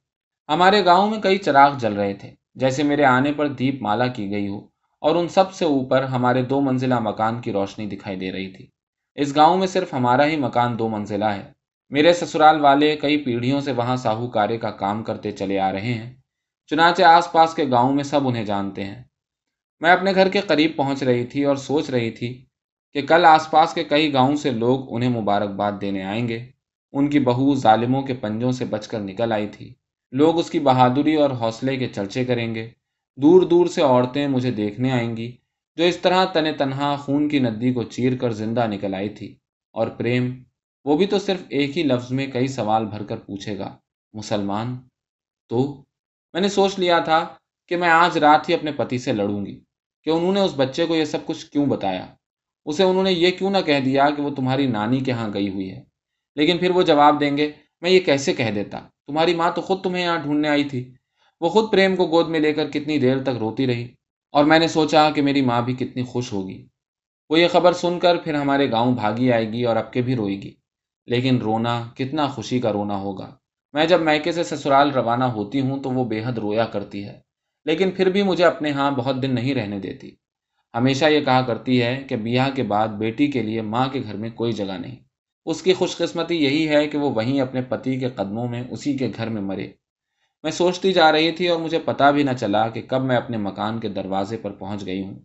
ہمارے 0.49 0.85
گاؤں 0.85 1.11
میں 1.11 1.21
کئی 1.21 1.39
چراغ 1.39 1.79
جل 1.79 1.93
رہے 1.93 2.15
تھے، 2.15 2.35
جیسے 2.55 2.83
میرے 2.83 3.05
آنے 3.05 3.33
پر 3.33 3.49
دیپ 3.49 3.83
مالا 3.83 4.07
کی 4.07 4.31
گئی 4.31 4.49
ہو، 4.49 4.59
اور 5.03 5.17
ان 5.17 5.29
سب 5.29 5.53
سے 5.53 5.65
اوپر 5.65 6.03
ہمارے 6.03 6.43
دو 6.43 6.61
منزلہ 6.61 6.99
مکان 6.99 7.41
کی 7.41 7.53
روشنی 7.53 7.87
دکھائی 7.87 8.17
دے 8.17 8.33
رہی 8.33 8.53
تھی۔ 8.53 8.67
اس 9.15 9.37
گاؤں 9.37 9.59
میں 9.59 9.67
صرف 9.67 9.95
ہمارا 9.95 10.27
ہی 10.27 10.37
مکان 10.37 10.79
دو 10.79 10.89
منزلہ 10.89 11.25
ہے۔ 11.25 11.56
میرے 11.91 12.13
سسرال 12.13 12.61
والے 12.61 12.97
کئی 12.97 13.17
پیڑھیوں 13.17 13.61
سے 13.61 13.73
وہاں 13.73 13.97
ساہوکارے 13.97 14.59
کا 14.59 14.71
کام 14.71 15.03
کرتے 15.03 15.33
چلے 15.33 15.59
آ 15.59 15.73
رہے 15.73 15.95
ہیں۔ 15.95 16.15
چنانچہ 16.67 17.03
آس 17.03 17.33
پاس 17.33 17.55
کے 17.55 17.65
گاؤں 17.71 17.93
میں 17.93 18.05
سب 18.05 18.29
انہیں 18.29 18.45
جانتے 18.45 18.85
ہیں۔ 18.85 19.03
میں 19.81 19.93
اپنے 19.93 20.15
گھر 20.15 20.29
کے 20.29 20.41
قریب 20.41 20.73
پہنچ 20.77 21.03
رہی 21.03 21.25
تھی 21.25 21.45
اور 21.45 21.57
سوچ 21.57 21.91
رہی 21.91 22.11
تھی 22.11 22.45
کہ 22.93 23.03
کل 23.07 23.25
آس 23.25 23.51
پاس 23.51 23.75
کے 23.75 23.85
کئی 23.85 24.13
گاؤں 24.13 24.37
سے 24.37 24.51
لوگ 24.51 24.95
انہیں 24.95 25.11
مبارکباد 25.11 25.73
دینے 25.81 26.03
آئیں 26.03 26.29
گے۔ 26.29 26.47
ان 26.93 27.11
کی 27.11 27.19
بہو 27.19 27.55
ظالموں 27.55 28.03
کے 28.03 28.15
پنجوں 28.15 28.53
سے 28.53 28.65
بچ 28.65 28.89
کر 28.89 29.01
نکل 29.01 29.33
آئی 29.33 29.49
تھی۔ 29.49 29.75
لوگ 30.13 30.39
اس 30.39 30.51
کی 30.51 30.59
بہادری 30.59 31.15
اور 31.15 31.31
حوصلے 31.31 31.77
کے 31.77 31.89
چرچے 31.89 32.25
کریں 32.25 32.55
گے۔ 32.55 32.71
دور 33.17 33.43
دور 33.43 33.67
سے 33.67 33.83
عورتیں 33.83 34.29
مجھے 34.29 34.51
دیکھنے 34.51 34.93
آئیں 34.93 35.17
گی 35.17 35.37
جو 35.77 35.85
اس 35.85 35.97
طرح 35.97 36.25
تن 36.25 36.45
تنہا 36.59 36.97
خون 36.97 37.29
کی 37.29 37.39
ندی 37.39 37.73
کو 37.73 37.83
چیر 37.83 38.17
کر 38.17 38.31
زندہ 38.31 38.67
نکل 38.67 38.95
آئی 38.95 39.09
تھی 39.09 39.37
اور 39.73 39.89
پریم 39.89 40.43
وہ 40.87 40.97
بھی 40.97 41.07
تو 41.07 41.19
صرف 41.19 41.43
ایک 41.49 41.79
ہی 41.79 41.83
لفظ 41.83 42.13
میں 42.13 42.27
کئی 42.27 42.49
سوال 42.49 42.87
بھر 42.87 43.03
کر 43.03 43.17
پوچھے 43.17 43.59
گا، 43.59 43.77
مسلمان۔ 44.15 44.77
تو 45.49 45.85
میں 46.33 46.41
نے 46.41 46.49
سوچ 46.49 46.79
لیا 46.79 46.99
تھا 46.99 47.27
کہ 47.69 47.77
میں 47.77 47.89
آج 47.89 48.19
رات 48.19 48.49
ہی 48.49 48.55
اپنے 48.55 48.73
پتی 48.73 48.99
سے 48.99 49.13
لڑوں 49.13 49.47
گی 49.47 49.61
کہ 50.05 50.11
انہوں 50.11 50.33
نے 50.33 50.41
اس 50.41 50.53
بچے 50.57 50.87
کو 50.87 50.97
یہ 50.97 51.05
سب 51.05 51.19
کچھ 51.27 51.47
کیوں 51.47 51.67
بتایا؟ 51.67 52.07
اسے 52.65 52.83
انہوں 52.83 53.03
نے 53.03 53.13
یہ 53.13 53.31
کیوں 53.31 53.51
نہ 53.51 53.59
کہہ 53.67 53.81
دیا 53.81 54.11
کہ 54.11 54.23
وہ 54.23 54.31
تمہاری 54.31 54.67
نانی 54.67 55.01
کے 55.01 55.13
ہاں 55.13 55.33
گئی 55.35 55.49
ہوئی 55.49 55.71
ہے؟ 55.71 55.83
لیکن 56.37 56.59
پھر 56.59 56.71
وہ 56.71 56.83
جواب 56.83 57.21
دیں 57.21 57.37
گے، 57.37 57.53
میں 57.81 57.91
یہ 57.91 58.01
کیسے 58.01 58.33
کہہ 58.33 58.51
دیتا؟ 58.55 58.79
تمہاری 59.07 59.35
ماں 59.35 59.51
تو 59.55 59.61
خود 59.61 59.83
تمہیں 59.83 60.05
یہاں 60.05 60.19
ڈھونڈنے 60.19 60.49
آئی 60.49 60.65
تھی۔ 60.65 60.95
وہ 61.41 61.49
خود 61.49 61.73
پریم 61.73 61.97
کو 61.97 62.07
گود 62.07 62.29
میں 62.29 62.41
لے 62.41 62.53
کر 62.53 62.71
کتنی 62.71 62.99
دیر 62.99 63.23
تک 63.23 63.37
روتی 63.41 63.67
رہی 63.67 63.95
اور 64.33 64.45
میں 64.45 64.59
نے 64.59 64.69
سوچا 64.69 65.11
کہ 65.11 65.23
میری 65.23 65.43
ماں 65.43 65.63
بھی 65.63 65.75
کتنی 65.75 66.03
خوش 66.03 66.33
ہوگی۔ 66.33 66.67
وہ 67.31 67.41
یہ 67.41 67.49
خبر 67.49 67.73
سن 67.73 67.99
کر 67.99 68.17
پھر 68.17 68.35
ہمارے 68.35 68.71
گاؤں 68.71 68.95
بھاگی 68.95 69.33
آئے 69.33 69.53
گی 69.53 69.65
اور 69.65 69.77
اب 69.77 69.93
کے 69.93 70.03
بھی 70.03 70.17
روئے 70.17 70.37
گی۔ 70.43 70.55
لیکن 71.07 71.39
رونا، 71.39 71.89
کتنا 71.95 72.27
خوشی 72.27 72.61
کا 72.61 72.73
رونا 72.73 72.97
ہوگا۔ 72.97 73.35
میں 73.73 73.87
جب 73.87 74.01
میکے 74.01 74.33
سے 74.33 74.45
سسرال 74.45 74.91
روانہ 74.91 75.25
ہوتی 75.25 75.61
ہوں 75.61 75.83
تو 75.83 75.91
وہ 75.91 76.05
بے 76.05 76.23
حد 76.25 76.39
رویا 76.39 76.65
کرتی 76.65 77.05
ہے۔ 77.05 77.21
لیکن 77.65 77.91
پھر 77.91 78.11
بھی 78.11 78.23
مجھے 78.23 78.45
اپنے 78.45 78.71
ہاں 78.71 78.91
بہت 78.91 79.23
دن 79.23 79.35
نہیں 79.35 79.55
رہنے 79.55 79.79
دیتی۔ 79.79 80.11
ہمیشہ 80.75 81.05
یہ 81.05 81.21
کہا 81.21 81.43
کرتی 81.43 81.83
ہے 81.83 82.05
کہ 82.09 82.17
بیاہ 82.17 82.51
کے 82.51 82.63
بعد 82.63 82.89
بیٹی 82.89 83.27
کے 83.27 83.43
لیے 83.43 83.63
ماں 83.63 83.89
کے 83.89 84.03
گھر 84.03 84.17
میں 84.17 84.31
کوئی 84.31 84.53
جگہ 84.53 84.79
نہیں۔ 84.79 84.97
اس 85.47 85.63
کی 85.63 85.75
خوش 85.75 85.97
قسمتی 85.97 86.35
یہی 86.35 86.69
ہے 86.69 86.89
کہ 86.89 86.99
وہ 86.99 87.11
وہیں 87.11 87.41
اپنے 87.41 87.63
پتی 87.63 87.99
کے 87.99 88.09
قدموں 88.09 88.49
میں 88.49 88.63
اسی 88.71 88.97
کے 88.97 89.13
گھر 89.17 89.29
میں 89.29 89.43
مرے۔ 89.43 89.69
میں 90.43 90.51
سوچتی 90.51 90.93
جا 90.93 91.13
رہی 91.13 91.33
تھی 91.33 91.49
اور 91.49 91.61
مجھے 91.61 91.79
پتا 91.79 92.11
بھی 92.11 92.23
نہ 92.23 92.31
چلا 92.41 92.69
کہ 92.69 92.83
کب 92.83 93.05
میں 93.05 93.17
اپنے 93.17 93.37
مکان 93.37 93.81
کے 93.81 93.89
دروازے 93.89 94.37
پر 94.37 94.51
پہنچ 94.51 94.87
گئی 94.87 95.05
ہوں۔ 95.05 95.19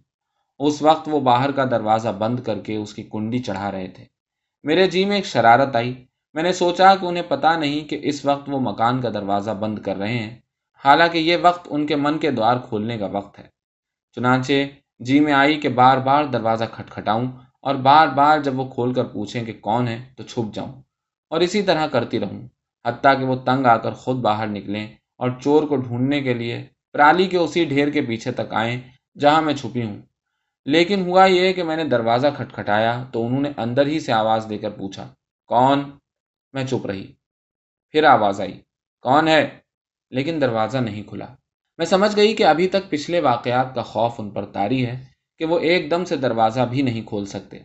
اس 0.60 0.82
وقت 0.82 1.10
وہ 1.12 1.20
باہر 1.20 1.52
کا 1.52 1.66
دروازہ 1.66 2.10
بند 2.10 2.40
کر 2.40 2.60
کے 2.60 2.76
اس 2.76 2.94
کی 2.94 3.04
کنڈی 3.04 3.40
چڑھا 3.40 3.72
رہے 3.72 3.88
تھے۔ 3.88 4.06
میرے 4.64 4.88
جی 4.88 5.06
میں 5.06 5.16
ایک 5.16 5.26
شرارت 5.26 5.76
آئی۔ 5.76 5.94
میں 6.34 6.44
نے 6.44 6.54
سوچا 6.54 6.96
کہ 6.96 7.06
انہیں 7.06 7.24
پتا 7.28 7.56
نہیں 7.56 7.88
کہ 7.88 8.00
اس 8.04 8.26
وقت 8.26 8.50
وہ 8.50 8.60
مکان 8.60 9.02
کا 9.02 9.10
دروازہ 9.10 9.52
بند 9.52 9.80
کر 9.80 9.96
رہے 9.96 10.18
ہیں۔ 10.18 10.40
حالانکہ 10.86 11.18
یہ 11.18 11.38
وقت 11.42 11.68
ان 11.70 11.86
کے 11.88 11.96
من 11.96 12.18
کے 12.18 12.32
دوار 12.32 12.58
کھولنے 12.58 12.98
کا 12.98 13.06
وقت 13.06 13.40
ہے۔ 13.40 13.48
چنانچہ 14.18 14.54
جی 15.00 15.20
میں 15.20 15.34
آئی 15.34 15.60
کہ 15.60 15.70
بار 15.70 15.98
بار 15.98 16.24
دروازہ 16.26 16.64
کھٹکھٹاؤں 16.72 17.28
اور 17.62 17.76
بار 17.76 18.08
بار 18.08 18.40
جب 18.40 18.60
وہ 18.60 18.66
کھول 18.70 18.94
کر 18.94 19.04
پوچھیں 19.04 19.44
کہ 19.46 19.54
کون 19.62 19.88
ہے 19.88 19.98
تو 20.18 20.24
چھپ 20.24 20.54
جاؤں 20.54 20.82
اور 21.32 21.42
اسی 21.42 21.62
طرح 21.62 21.88
کرتی 21.88 22.20
رہوں۔ 22.20 22.42
حتیٰ 22.86 23.20
کہ 23.20 23.26
وہ 23.26 23.36
تنگ 23.36 23.66
آ 23.66 23.78
کر 23.78 23.92
خود 23.94 24.18
باہر 24.18 24.48
نکلیں 24.48 24.88
اور 25.18 25.30
چور 25.42 25.64
کو 25.64 25.76
ڈھونڈنے 25.76 26.22
کے 26.22 26.34
لیے 26.34 26.66
پرالی 26.94 27.28
کے 27.28 27.38
اسی 27.38 27.66
ڈھیر 27.66 27.90
کے 27.90 28.02
پیچھے 28.02 28.32
تک 28.32 28.54
آئیں 28.54 28.80
جہاں 29.20 29.42
میں 29.42 29.54
چھپی 29.54 29.84
ہوں۔ 29.84 30.02
لیکن 30.66 31.02
ہوا 31.02 31.26
یہ 31.26 31.54
کہ 31.54 31.64
میں 31.64 31.76
نے 31.76 31.84
دروازہ 31.84 32.28
کھٹکھٹایا 32.38 33.04
تو 33.12 33.26
انہوں 33.26 33.42
نے 33.42 33.52
اندر 33.58 33.86
ہی 33.86 34.00
سے 34.00 34.12
آواز 34.12 34.46
دے 34.50 34.58
کر 34.58 34.70
پوچھا، 34.70 35.14
کون؟ 35.46 35.92
میں 36.54 36.64
چپ 36.64 36.86
رہی۔ 36.86 37.08
پھر 37.90 38.04
آواز 38.04 38.42
آئی، 38.42 38.62
کون 39.02 39.28
ہے؟ 39.28 39.50
لیکن 40.10 40.42
دروازہ 40.42 40.78
نہیں 40.78 41.04
کھلا۔ 41.04 41.26
میں 41.78 41.86
سمجھ 41.86 42.16
گئی 42.16 42.36
کہ 42.36 42.44
ابھی 42.44 42.68
تک 42.68 42.90
پچھلے 42.90 43.20
واقعات 43.20 43.76
کا 43.76 43.82
خوف 43.82 44.14
ان 44.18 44.30
پر 44.30 44.46
تاری 44.46 44.86
ہے 44.86 45.06
کہ 45.38 45.46
وہ 45.46 45.60
ایک 45.60 45.92
دم 45.92 46.06
سے 46.06 46.16
دروازہ 46.16 46.62
بھی 46.62 46.82
نہیں 46.82 47.02
کھول 47.02 47.26
سکتے 47.26 47.58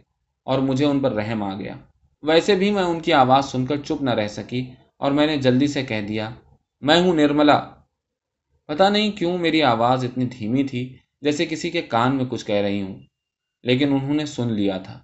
اور 0.43 0.59
مجھے 0.59 0.87
ان 0.87 1.01
پر 1.01 1.13
رحم 1.13 1.43
آ 1.43 1.55
گیا۔ 1.55 1.75
ویسے 2.23 2.55
بھی 2.55 2.71
میں 2.71 2.83
ان 2.83 3.01
کی 3.01 3.13
آواز 3.13 3.45
سن 3.45 3.67
کر 3.67 3.77
چپ 3.77 4.03
نہ 4.03 4.11
رہ 4.11 4.29
سکی 4.29 4.71
اور 4.97 5.13
میں 5.13 5.27
نے 5.27 5.37
جلدی 5.37 5.67
سے 5.67 5.85
کہہ 5.85 6.07
دیا، 6.09 6.31
میں 6.81 7.01
ہوں 7.01 7.15
نرملا۔ 7.15 7.71
پتا 8.67 8.89
نہیں 8.89 9.11
کیوں 9.11 9.39
میری 9.39 9.63
آواز 9.63 10.05
اتنی 10.05 10.25
دھیمی 10.25 10.65
تھی 10.65 10.97
جیسے 11.27 11.47
کسی 11.47 11.71
کے 11.71 11.83
کان 11.83 12.17
میں 12.17 12.25
کچھ 12.25 12.47
کہہ 12.47 12.55
رہی 12.55 12.83
ہوں، 12.83 13.01
لیکن 13.63 13.93
انہوں 13.93 14.15
نے 14.15 14.27
سن 14.27 14.53
لیا 14.53 14.79
تھا۔ 14.79 15.01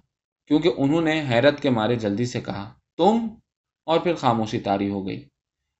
کیونکہ 0.47 0.71
انہوں 0.77 1.01
نے 1.01 1.23
حیرت 1.29 1.61
کے 1.61 1.69
مارے 1.69 1.95
جلدی 1.95 2.25
سے 2.25 2.41
کہا، 2.41 2.73
تم؟ 2.97 3.27
اور 3.85 3.99
پھر 3.99 4.15
خاموشی 4.15 4.59
تاری 4.59 4.89
ہو 4.89 5.07
گئی۔ 5.07 5.25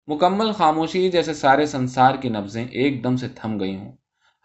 مکمل 0.07 0.51
خاموشی 0.51 1.11
جیسے 1.11 1.33
سارے 1.33 1.65
سنسار 1.65 2.15
کی 2.15 2.29
نبزیں 2.29 2.65
ایک 2.65 3.03
دم 3.03 3.15
سے 3.15 3.27
تھم 3.35 3.59
گئی 3.59 3.75
ہوں۔ 3.75 3.91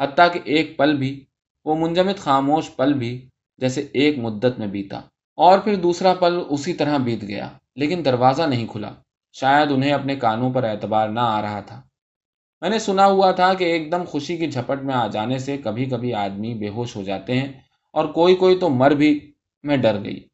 حتیٰ 0.01 0.33
کہ 0.33 0.41
ایک 0.45 0.77
پل 0.77 0.97
بھی، 0.97 1.25
وہ 1.65 1.75
منجمد 1.75 2.19
خاموش 2.19 2.77
پل 2.77 2.93
بھی 2.93 3.29
جیسے 3.59 3.87
ایک 3.93 4.19
مدت 4.19 4.59
میں 4.59 4.67
بیتا۔ 4.67 4.99
اور 5.37 5.59
پھر 5.59 5.77
دوسرا 5.77 6.15
پل 6.15 6.41
اسی 6.49 6.73
طرح 6.73 6.99
بیت 6.99 7.23
گیا، 7.23 7.49
لیکن 7.77 8.05
دروازہ 8.05 8.43
نہیں 8.43 8.67
کھلا۔ 8.67 8.93
شاید 9.33 9.73
انہیں 9.73 9.93
اپنے 9.93 10.17
کانوں 10.17 10.53
پر 10.53 10.65
اعتبار 10.65 11.09
نہ 11.09 11.21
آ 11.21 11.43
رہا 11.43 11.61
تھا۔ 11.61 11.88
میں 12.61 12.71
نے 12.71 12.79
سنا 12.79 13.07
ہوا 13.07 13.31
تھا 13.31 13.55
کہ 13.55 13.65
ایک 13.65 13.93
دم 13.93 14.05
خوشی 14.05 14.37
کی 14.37 14.51
جھپٹ 14.51 14.83
میں 14.83 14.95
آ 14.95 15.07
جانے 15.07 15.39
سے 15.39 15.57
کبھی 15.57 15.85
کبھی 15.87 16.15
آدمی 16.15 16.55
بے 16.55 16.69
ہوش 16.69 16.97
ہو 16.97 17.03
جاتے 17.03 17.41
ہیں 17.41 17.53
اور 17.93 18.05
کوئی 18.05 18.37
کوئی 18.37 18.59
تو 18.59 18.69
مر 18.69 18.91
بھی 18.91 19.33
میں 19.63 19.77
ڈر 19.77 20.05
گئی۔ 20.05 20.29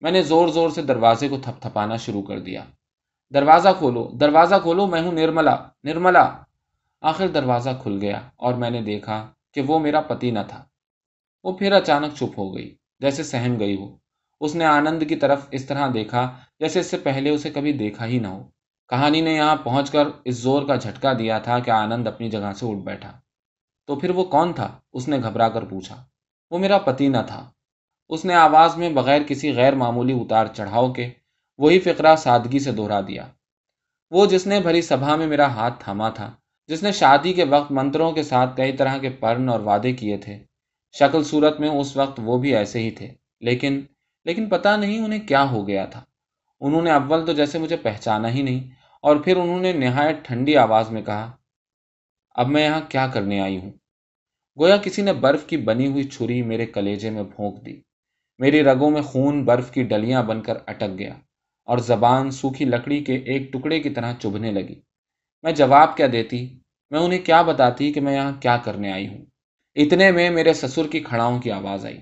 میں 0.00 0.10
نے 0.10 0.22
زور 0.22 0.48
زور 0.48 0.70
سے 0.70 0.82
دروازے 0.82 1.28
کو 1.28 1.38
تھپ 1.38 1.62
تھپانا 1.62 1.96
شروع 1.96 2.22
کر 2.22 2.38
دیا۔ 2.38 2.64
دروازہ 3.34 3.68
کھولو 3.78 4.10
دروازہ 4.20 4.54
کھولو، 4.62 4.86
میں 4.86 5.00
ہوں 5.00 5.12
نرملا 5.12 5.56
نرملا۔ 5.84 6.36
آخر 7.00 7.28
دروازہ 7.28 7.70
کھل 7.82 7.98
گیا 8.00 8.20
اور 8.36 8.54
میں 8.54 8.70
نے 8.70 8.82
دیکھا 8.82 9.32
کہ 9.54 9.60
وہ 9.60 9.78
میرا 9.78 10.00
پتی 10.00 10.30
نہ 10.30 10.40
تھا۔ 10.48 10.64
وہ 11.44 11.52
پھر 11.52 11.72
اچانک 11.72 12.16
چپ 12.16 12.38
ہو 12.38 12.56
گئی، 12.56 12.74
جیسے 13.00 13.22
سہم 13.22 13.60
گئی 13.60 13.76
ہو۔ 13.76 13.96
اس 14.40 14.54
نے 14.54 14.64
آنند 14.64 15.02
کی 15.08 15.16
طرف 15.16 15.46
اس 15.50 15.66
طرح 15.66 15.88
دیکھا 15.94 16.36
جیسے 16.60 16.80
اس 16.80 16.86
سے 16.86 16.96
پہلے 16.96 17.30
اسے 17.30 17.50
کبھی 17.50 17.72
دیکھا 17.72 18.06
ہی 18.06 18.18
نہ 18.18 18.26
ہو۔ 18.26 18.48
کہانی 18.90 19.20
نے 19.20 19.34
یہاں 19.34 19.56
پہنچ 19.56 19.90
کر 19.90 20.08
اس 20.24 20.34
زور 20.34 20.62
کا 20.62 20.76
جھٹکا 20.76 21.12
دیا 21.12 21.38
تھا 21.38 21.58
کہ 21.58 21.70
آنند 21.70 22.06
اپنی 22.06 22.30
جگہ 22.30 22.52
سے 22.52 22.66
اٹھ 22.66 22.78
بیٹھا۔ 22.78 23.20
تو 23.86 23.96
پھر 23.96 24.10
وہ 24.10 24.24
کون 24.24 24.52
تھا؟ 24.52 24.78
اس 24.92 25.08
نے 25.08 25.18
گھبرا 25.18 25.48
کر 25.48 25.64
پوچھا۔ 25.64 26.04
وہ 26.50 26.58
میرا 26.58 26.78
پتی 26.78 27.08
نہ 27.08 27.16
تھا۔ 27.26 27.50
اس 28.08 28.24
نے 28.24 28.34
آواز 28.34 28.76
میں 28.76 28.90
بغیر 28.90 29.22
کسی 29.22 29.54
غیر 29.54 29.74
معمولی 29.74 30.20
اتار 30.20 30.46
چڑھاؤ 30.46 30.92
کے 30.92 31.10
وہی 31.58 31.80
فقرہ 31.80 32.16
سادگی 32.16 32.58
سے 32.58 32.72
دوہرا 32.72 33.00
دیا۔ 33.00 33.26
وہ 34.10 34.26
جس 34.26 34.46
نے 34.46 34.60
بھری 34.60 34.82
سبھا 34.82 35.16
میں 35.16 35.26
میرا 35.26 35.46
ہاتھ 35.46 35.84
تھاما 35.84 36.08
تھا، 36.08 36.32
جس 36.68 36.82
نے 36.82 36.92
شادی 36.92 37.32
کے 37.32 37.44
وقت 37.44 37.72
منتروں 37.72 38.12
کے 38.12 38.22
ساتھ 38.22 38.56
کئی 38.56 38.72
طرح 38.72 38.98
کے 38.98 39.10
پرن 39.10 39.48
اور 39.48 39.60
وعدے 39.60 39.92
کیے 39.92 40.16
تھے، 40.16 40.38
شکل 40.98 41.24
صورت 41.24 41.60
میں 41.60 41.68
اس 41.68 41.96
وقت 41.96 42.20
وہ 42.24 42.38
بھی 42.38 42.56
ایسے 42.56 42.78
ہی 42.78 42.90
تھے۔ 42.90 43.14
لیکن 43.40 43.80
لیکن 44.24 44.48
پتہ 44.48 44.68
نہیں 44.68 45.04
انہیں 45.04 45.28
کیا 45.28 45.50
ہو 45.50 45.68
گیا 45.68 45.86
تھا۔ 45.86 46.04
انہوں 46.60 46.82
نے 46.82 46.90
اول 46.90 47.26
تو 47.26 47.32
جیسے 47.32 47.58
مجھے 47.58 47.76
پہچانا 47.76 48.28
ہی 48.28 48.42
نہیں 48.42 48.79
اور 49.00 49.16
پھر 49.16 49.36
انہوں 49.36 49.60
نے 49.60 49.72
نہایت 49.72 50.16
ٹھنڈی 50.22 50.56
آواز 50.56 50.90
میں 50.90 51.02
کہا، 51.02 51.36
اب 52.34 52.48
میں 52.48 52.64
یہاں 52.64 52.80
کیا 52.88 53.06
کرنے 53.06 53.40
آئی 53.40 53.58
ہوں؟ 53.58 53.70
گویا 54.58 54.76
کسی 54.76 55.02
نے 55.02 55.12
برف 55.12 55.46
کی 55.46 55.56
بنی 55.56 55.86
ہوئی 55.86 56.04
چھری 56.04 56.42
میرے 56.42 56.66
کلیجے 56.66 57.10
میں 57.10 57.24
پھونک 57.36 57.66
دی۔ 57.66 57.80
میری 58.38 58.62
رگوں 58.62 58.90
میں 58.90 59.02
خون 59.02 59.44
برف 59.44 59.70
کی 59.70 59.82
ڈلیاں 59.82 60.22
بن 60.22 60.42
کر 60.42 60.54
اٹک 60.66 60.98
گیا 60.98 61.14
اور 61.64 61.78
زبان 61.78 62.30
سوکھی 62.30 62.64
لکڑی 62.64 63.04
کے 63.04 63.14
ایک 63.14 63.52
ٹکڑے 63.52 63.80
کی 63.80 63.90
طرح 63.90 64.12
چبھنے 64.22 64.52
لگی۔ 64.52 64.80
میں 65.42 65.52
جواب 65.52 65.96
کیا 65.96 66.06
دیتی، 66.12 66.58
میں 66.90 67.00
انہیں 67.00 67.18
کیا 67.18 67.42
بتاتی 67.42 67.92
کہ 67.92 68.00
میں 68.00 68.14
یہاں 68.14 68.32
کیا 68.40 68.56
کرنے 68.56 68.92
آئی 68.92 69.08
ہوں؟ 69.08 69.24
اتنے 69.74 70.10
میں 70.10 70.30
میرے 70.30 70.52
سسر 70.52 70.86
کی 70.86 71.00
کھڑاؤں 71.00 71.40
کی 71.40 71.50
آواز 71.50 71.86
آئی۔ 71.86 72.00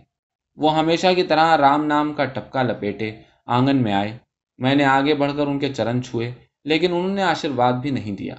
وہ 0.56 0.78
ہمیشہ 0.78 1.06
کی 1.16 1.22
طرح 1.22 1.56
رام 1.56 1.84
نام 1.84 2.12
کا 2.12 2.24
ٹپکا 2.24 2.62
لپیٹے 2.62 3.22
آنگن 3.46 3.82
میں 3.82 3.92
آئے۔ 3.92 4.18
میں 4.58 4.74
نے 4.74 4.84
آگے 4.84 5.14
بڑھ 5.14 5.32
کر 5.36 5.46
ان 5.46 5.58
کے 5.58 5.74
چرن 5.74 6.02
چھوئے۔ 6.02 6.47
لیکن 6.68 6.92
انہوں 6.92 7.14
نے 7.14 7.22
آشرواد 7.22 7.72
بھی 7.72 7.90
نہیں 7.90 8.16
دیا۔ 8.16 8.34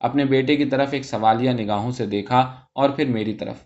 اپنے 0.00 0.24
بیٹے 0.24 0.56
کی 0.56 0.64
طرف 0.64 0.88
ایک 0.92 1.04
سوالیہ 1.04 1.50
نگاہوں 1.50 1.90
سے 1.90 2.06
دیکھا 2.06 2.40
اور 2.72 2.90
پھر 2.90 3.06
میری 3.06 3.34
طرف، 3.34 3.64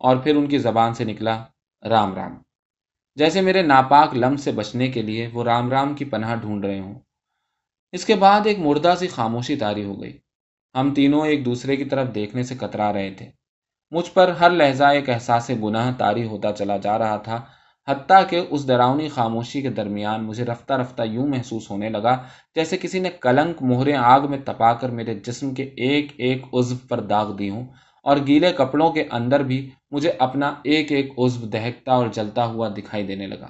اور 0.00 0.16
پھر 0.16 0.36
ان 0.36 0.46
کی 0.46 0.58
زبان 0.58 0.94
سے 0.94 1.04
نکلا 1.04 1.42
رام 1.82 2.14
رام۔ 2.14 2.36
جیسے 3.16 3.40
میرے 3.40 3.62
ناپاک 3.62 4.14
لم 4.14 4.36
سے 4.36 4.52
بچنے 4.52 4.88
کے 4.88 5.02
لیے 5.02 5.28
وہ 5.32 5.44
رام 5.44 5.70
رام 5.70 5.94
کی 5.94 6.04
پناہ 6.04 6.34
ڈھونڈ 6.34 6.64
رہے 6.64 6.80
ہوں۔ 6.80 6.98
اس 7.92 8.04
کے 8.04 8.14
بعد 8.14 8.46
ایک 8.46 8.58
مردہ 8.58 8.94
سی 8.98 9.06
خاموشی 9.06 9.56
تاری 9.56 9.84
ہو 9.84 10.00
گئی۔ 10.02 10.18
ہم 10.74 10.94
تینوں 10.94 11.26
ایک 11.26 11.44
دوسرے 11.44 11.76
کی 11.76 11.84
طرف 11.84 12.14
دیکھنے 12.14 12.42
سے 12.42 12.54
کترا 12.54 12.92
رہے 12.92 13.10
تھے۔ 13.14 13.30
مجھ 13.92 14.10
پر 14.14 14.28
ہر 14.30 14.50
لہجہ 14.50 14.84
ایک 14.84 15.08
احساس 15.08 15.50
گناہ 15.62 15.90
تاری 15.98 16.24
ہوتا 16.24 16.52
چلا 16.52 16.76
جا 16.76 16.98
رہا 16.98 17.16
تھا۔ 17.16 17.44
حتیٰ 17.88 18.22
کہ 18.28 18.40
اس 18.50 18.66
ڈراؤنی 18.66 19.08
خاموشی 19.08 19.62
کے 19.62 19.70
درمیان 19.70 20.24
مجھے 20.24 20.44
رفتہ 20.44 20.72
رفتہ 20.72 21.02
یوں 21.02 21.26
محسوس 21.26 21.70
ہونے 21.70 21.88
لگا 21.88 22.16
جیسے 22.54 22.76
کسی 22.76 22.98
نے 22.98 23.10
کلنک 23.20 23.62
مہرے 23.62 23.94
آگ 23.94 24.20
میں 24.30 24.38
تپا 24.44 24.72
کر 24.72 24.88
میرے 24.88 25.14
جسم 25.14 25.54
کے 25.54 25.62
ایک 25.62 26.12
ایک 26.16 26.44
عزو 26.52 26.76
پر 26.88 27.00
داغ 27.00 27.36
دی 27.36 27.50
ہوں 27.50 27.66
اور 28.02 28.16
گیلے 28.26 28.52
کپڑوں 28.52 28.92
کے 28.92 29.04
اندر 29.12 29.42
بھی 29.42 29.70
مجھے 29.90 30.10
اپنا 30.18 30.54
ایک 30.64 30.92
ایک 30.92 31.12
عزو 31.18 31.46
دہکتا 31.46 31.92
اور 31.92 32.06
جلتا 32.06 32.44
ہوا 32.44 32.68
دکھائی 32.68 33.06
دینے 33.06 33.26
لگا۔ 33.26 33.46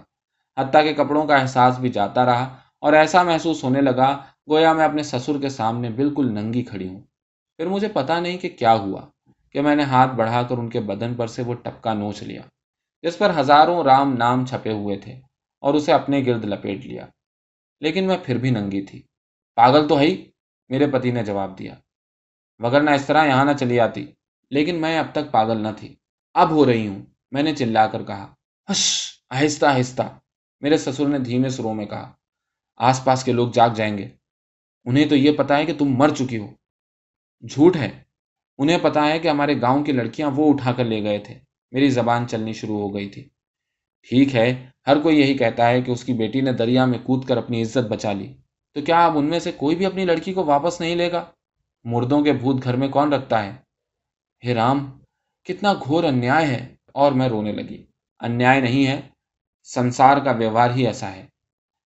حتیٰ 0.57 0.83
کہ 0.85 0.95
کپڑوں 0.95 1.27
کا 1.27 1.37
احساس 1.37 1.79
بھی 1.79 1.89
جاتا 1.89 2.25
رہا 2.25 2.57
اور 2.79 2.93
ایسا 2.93 3.23
محسوس 3.23 3.65
ہونے 3.65 3.81
لگا 3.81 4.17
گویا 4.51 4.73
میں 4.73 4.85
اپنے 4.85 5.03
سسر 5.03 5.39
کے 5.41 5.49
سامنے 5.49 5.91
بالکل 5.91 6.33
ننگی 6.33 6.63
کھڑی 6.63 6.89
ہوں۔ 6.89 7.01
پھر 7.57 7.67
مجھے 7.67 7.89
پتا 7.89 8.21
نہیں 8.21 8.39
کہ 8.39 8.49
کیا 8.49 8.75
ہوا 8.75 9.01
کہ 9.53 9.61
میں 9.61 9.77
نے 9.77 9.83
ہاتھ 9.83 10.15
بڑھا 10.15 10.43
کر 10.43 10.59
ان 10.59 10.69
کے 10.69 10.81
بدن 10.81 11.15
پر 11.15 11.27
سے 11.27 11.43
وہ 11.43 11.55
ٹپکا 11.55 11.95
نوچ 11.95 12.23
لیا۔ 12.23 12.43
جس 13.03 13.19
پر 13.19 13.39
ہزاروں 13.41 13.85
رام 13.85 14.13
نام 14.13 14.47
چھپے 14.47 14.73
ہوئے 14.73 14.99
تھے 14.99 15.13
اور 15.61 15.75
اسے 15.75 15.93
اپنے 15.93 16.25
گرد 16.27 16.45
لپیٹ 16.45 16.87
لیا۔ 16.87 17.07
لیکن 17.81 18.07
میں 18.07 18.17
پھر 18.25 18.39
بھی 18.39 18.51
ننگی 18.51 18.87
تھی۔ 18.87 19.03
پاگل 19.55 19.89
تو 19.89 19.99
ہے 19.99 20.05
ہی، 20.05 20.31
میرے 20.69 20.91
پتی 20.91 21.11
نے 21.11 21.25
جواب 21.25 21.59
دیا۔ 21.59 21.75
مگر 22.59 22.81
نہ 22.81 22.91
اس 22.91 23.07
طرح 23.07 23.27
یہاں 23.27 23.45
نہ 23.45 23.53
چلی 23.61 23.81
آتی۔ 23.81 24.07
لیکن 24.51 24.81
میں 24.81 24.99
اب 24.99 25.07
تک 25.13 25.33
پاگل 25.33 25.61
نہ 25.63 25.69
تھی۔ 25.79 25.97
اب 26.35 26.51
ہو 26.51 26.67
رہی 26.67 26.89
ہوں، 26.89 27.03
میں 27.31 27.43
نے 27.43 27.55
چلا 27.55 27.87
کر 27.87 28.05
کہا، 28.05 28.35
ہش، 28.71 29.11
آہستہ 29.31 29.67
آہستہ۔ 29.67 30.19
میرے 30.61 30.79
سسر 30.79 31.07
نے 31.07 31.19
دھیمے 31.19 31.49
سروں 31.49 31.75
میں 31.75 31.87
کہا، 31.87 32.13
آس 32.77 33.05
پاس 33.05 33.25
کے 33.25 33.33
لوگ 33.33 33.49
جاگ 33.49 33.71
جائیں 33.71 33.99
گے۔ 33.99 34.09
انہیں 34.85 35.09
تو 35.09 35.17
یہ 35.17 35.37
پتا 35.37 35.57
ہے 35.57 35.67
کہ 35.67 35.79
تم 35.79 35.85
مر 35.85 36.09
چکی 36.09 36.39
ہو۔ 36.39 36.47
جھوٹ 37.47 37.77
ہے۔ 37.77 38.03
انہیں 38.59 38.79
پتا 38.83 39.07
ہے 39.07 39.19
کہ 39.19 39.29
ہمارے 39.29 39.61
گاؤں 39.61 39.85
کی 39.85 39.93
لڑکیاں 39.93 40.31
وہ 40.37 40.53
اٹھا 40.53 40.73
کر 40.73 40.85
لے 40.85 41.03
گئے 41.03 41.19
تھے۔ 41.19 41.39
میری 41.71 41.91
زبان 41.91 42.29
چلنی 42.29 42.53
شروع 42.53 42.79
ہو 42.79 42.95
گئی 42.95 43.09
تھی۔ 43.09 43.23
ٹھیک 44.09 44.37
ہے، 44.37 44.67
ہر 44.87 45.01
کوئی 45.01 45.21
یہی 45.21 45.39
کہتا 45.39 45.69
ہے 45.69 45.83
کہ 45.83 45.91
اس 45.91 46.05
کی 46.05 46.13
بیٹی 46.13 46.41
نے 46.41 46.53
دریا 46.53 46.85
میں 46.85 46.99
کود 46.99 47.25
کر 47.25 47.37
اپنی 47.37 47.63
عزت 47.63 47.79
بچا 47.79 48.13
لی۔ 48.13 48.35
تو 48.75 48.81
کیا 48.81 49.07
اب 49.07 49.19
ان 49.19 49.25
میں 49.25 49.39
سے 49.39 49.53
کوئی 49.53 49.77
بھی 49.77 49.87
اپنی 49.87 50.05
لڑکی 50.05 50.33
کو 50.33 50.45
واپس 50.45 50.81
نہیں 50.81 50.97
لے 50.97 51.13
گا؟ 51.13 51.25
مردوں 51.85 52.23
کے 52.23 52.33
بھوت 52.33 52.65
گھر 52.65 52.77
میں 52.77 52.89
کون 52.89 53.13
رکھتا 53.13 53.45
ہے؟ 53.45 53.53
ہے 54.47 54.55
رام، 54.55 54.99
کتنا 55.45 55.73
گھور 55.73 56.05
انیائے 56.05 56.47
ہے۔ 56.47 56.75
اور 56.89 57.13
میں 57.13 57.29
رونے 57.29 57.53
لگی۔ 57.53 57.87
انیائے 58.21 58.61
نہیں 58.61 58.87
ہے، 58.87 59.01
سنسار 59.65 60.17
کا 60.17 60.31
ویوہار 60.31 60.71
ہی 60.71 60.87
ایسا 60.87 61.13
ہے۔ 61.13 61.27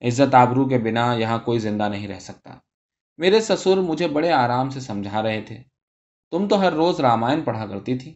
عزت 0.00 0.34
آبرو 0.34 0.68
کے 0.68 0.78
بنا 0.78 1.14
یہاں 1.14 1.38
کوئی 1.38 1.58
زندہ 1.58 1.88
نہیں 1.88 2.08
رہ 2.08 2.18
سکتا۔ 2.18 2.54
میرے 3.18 3.40
سسر 3.40 3.76
مجھے 3.76 4.08
بڑے 4.08 4.32
آرام 4.32 4.70
سے 4.70 4.80
سمجھا 4.80 5.22
رہے 5.22 5.40
تھے۔ 5.40 5.62
تم 6.30 6.48
تو 6.48 6.60
ہر 6.60 6.72
روز 6.72 7.00
رامائن 7.00 7.42
پڑھا 7.42 7.66
کرتی 7.66 7.98
تھی۔ 7.98 8.14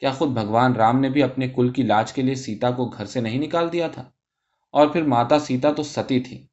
کیا 0.00 0.10
خود 0.10 0.28
بھگوان 0.28 0.72
رام 0.72 1.00
نے 1.00 1.08
بھی 1.08 1.22
اپنے 1.22 1.48
کل 1.48 1.68
کی 1.68 1.82
لاج 1.82 2.12
کے 2.12 2.22
لیے 2.22 2.34
سیتا 2.34 2.70
کو 2.70 2.88
گھر 2.88 3.04
سے 3.04 3.20
نہیں 3.20 3.38
نکال 3.38 3.72
دیا 3.72 3.88
تھا؟ 3.88 4.02
اور 4.70 4.86
پھر 4.86 5.02
ماتا 5.02 5.38
سیتا 5.38 5.72
تو 5.72 5.82
ستی 5.82 6.20
تھی۔ 6.20 6.46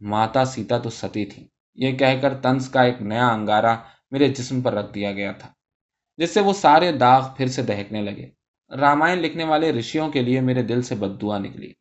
ماتا 0.00 0.44
سیتا 0.44 0.78
تو 0.78 0.90
ستی 0.90 1.24
تھی۔ 1.24 1.48
یہ 1.74 1.92
کہہ 1.92 2.20
کر 2.22 2.34
تنس 2.34 2.68
کا 2.68 2.82
ایک 2.82 3.02
نیا 3.02 3.28
انگارہ 3.28 3.76
میرے 4.10 4.28
جسم 4.28 4.60
پر 4.60 4.74
رکھ 4.74 4.94
دیا 4.94 5.12
گیا 5.12 5.32
تھا، 5.32 5.48
جس 6.16 6.34
سے 6.34 6.40
وہ 6.40 6.52
سارے 6.52 6.92
داغ 6.92 7.28
پھر 7.36 7.46
سے 7.46 7.62
دہکنے 7.62 8.02
لگے۔ 8.02 8.26
رامائن 8.76 9.18
لکھنے 9.18 9.44
والے 9.44 9.72
رشیوں 9.72 10.10
کے 10.10 10.22
لیے 10.22 10.40
میرے 10.40 10.62
دل 10.62 10.82
سے 10.82 10.94
بد 10.94 11.22
دعا 11.22 11.38
نکلی۔ 11.38 11.72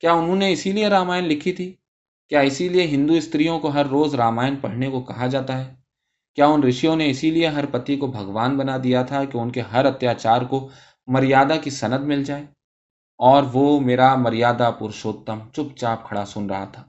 کیا 0.00 0.12
انہوں 0.12 0.36
نے 0.36 0.52
اسی 0.52 0.72
لیے 0.72 0.88
رامائن 0.88 1.24
لکھی 1.24 1.52
تھی؟ 1.52 1.76
کیا 2.28 2.40
اسی 2.40 2.68
لیے 2.68 2.86
ہندو 2.86 3.12
استریوں 3.12 3.60
کو 3.60 3.68
ہر 3.68 3.86
روز 3.86 4.14
رامائن 4.14 4.56
پڑھنے 4.56 4.90
کو 4.90 5.00
کہا 5.00 5.26
جاتا 5.26 5.64
ہے؟ 5.64 5.79
کیا 6.34 6.46
ان 6.46 6.62
رشیوں 6.62 6.96
نے 6.96 7.10
اسی 7.10 7.30
لیے 7.30 7.46
ہر 7.46 7.66
پتی 7.66 7.96
کو 7.96 8.06
بھگوان 8.06 8.56
بنا 8.56 8.76
دیا 8.84 9.02
تھا 9.02 9.24
کہ 9.24 9.38
ان 9.38 9.50
کے 9.50 9.60
ہر 9.60 9.84
اتیاچار 9.84 10.42
کو 10.42 10.68
مریادہ 11.06 11.54
کی 11.62 11.70
سند 11.70 12.04
مل 12.04 12.24
جائے؟ 12.24 12.42
اور 13.18 13.42
وہ 13.52 13.80
میرا 13.80 14.14
مریادہ 14.14 14.70
پرشوتم 14.78 15.38
چپ 15.52 15.76
چاپ 15.76 16.08
کھڑا 16.08 16.24
سن 16.24 16.50
رہا 16.50 16.64
تھا۔ 16.64 16.84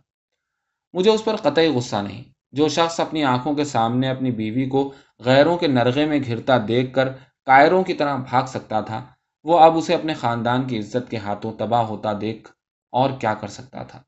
مجھے 0.94 1.12
اس 1.12 1.24
پر 1.24 1.36
قطعی 1.36 1.68
غصہ 1.68 1.96
نہیں۔ 1.96 2.24
جو 2.52 2.68
شخص 2.68 3.00
اپنی 3.00 3.24
آنکھوں 3.24 3.56
کے 3.56 3.64
سامنے 3.64 4.10
اپنی 4.10 4.32
بیوی 4.32 4.66
کو 4.66 4.94
غیروں 5.20 5.58
کے 5.58 5.68
نرغے 5.68 6.06
میں 6.06 6.20
گھرتا 6.28 6.58
دیکھ 6.68 6.94
کر 6.94 7.10
کائروں 7.46 7.84
کی 7.84 7.94
طرح 7.94 8.16
بھاگ 8.16 8.46
سکتا 8.46 8.82
تھا، 8.82 9.06
وہ 9.44 9.60
اب 9.60 9.78
اسے 9.78 9.96
اپنے 9.96 10.14
خاندان 10.14 10.68
کی 10.68 10.80
عزت 10.80 11.12
کے 11.12 11.18
ہاتھوں 11.18 11.54
تباہ 11.58 11.82
ہوتا 11.82 12.10
دیکھ 12.22 12.52
اور 12.92 13.10
کیا 13.20 13.34
کر 13.34 13.48
سکتا 13.48 13.84
تھا۔ 13.84 14.02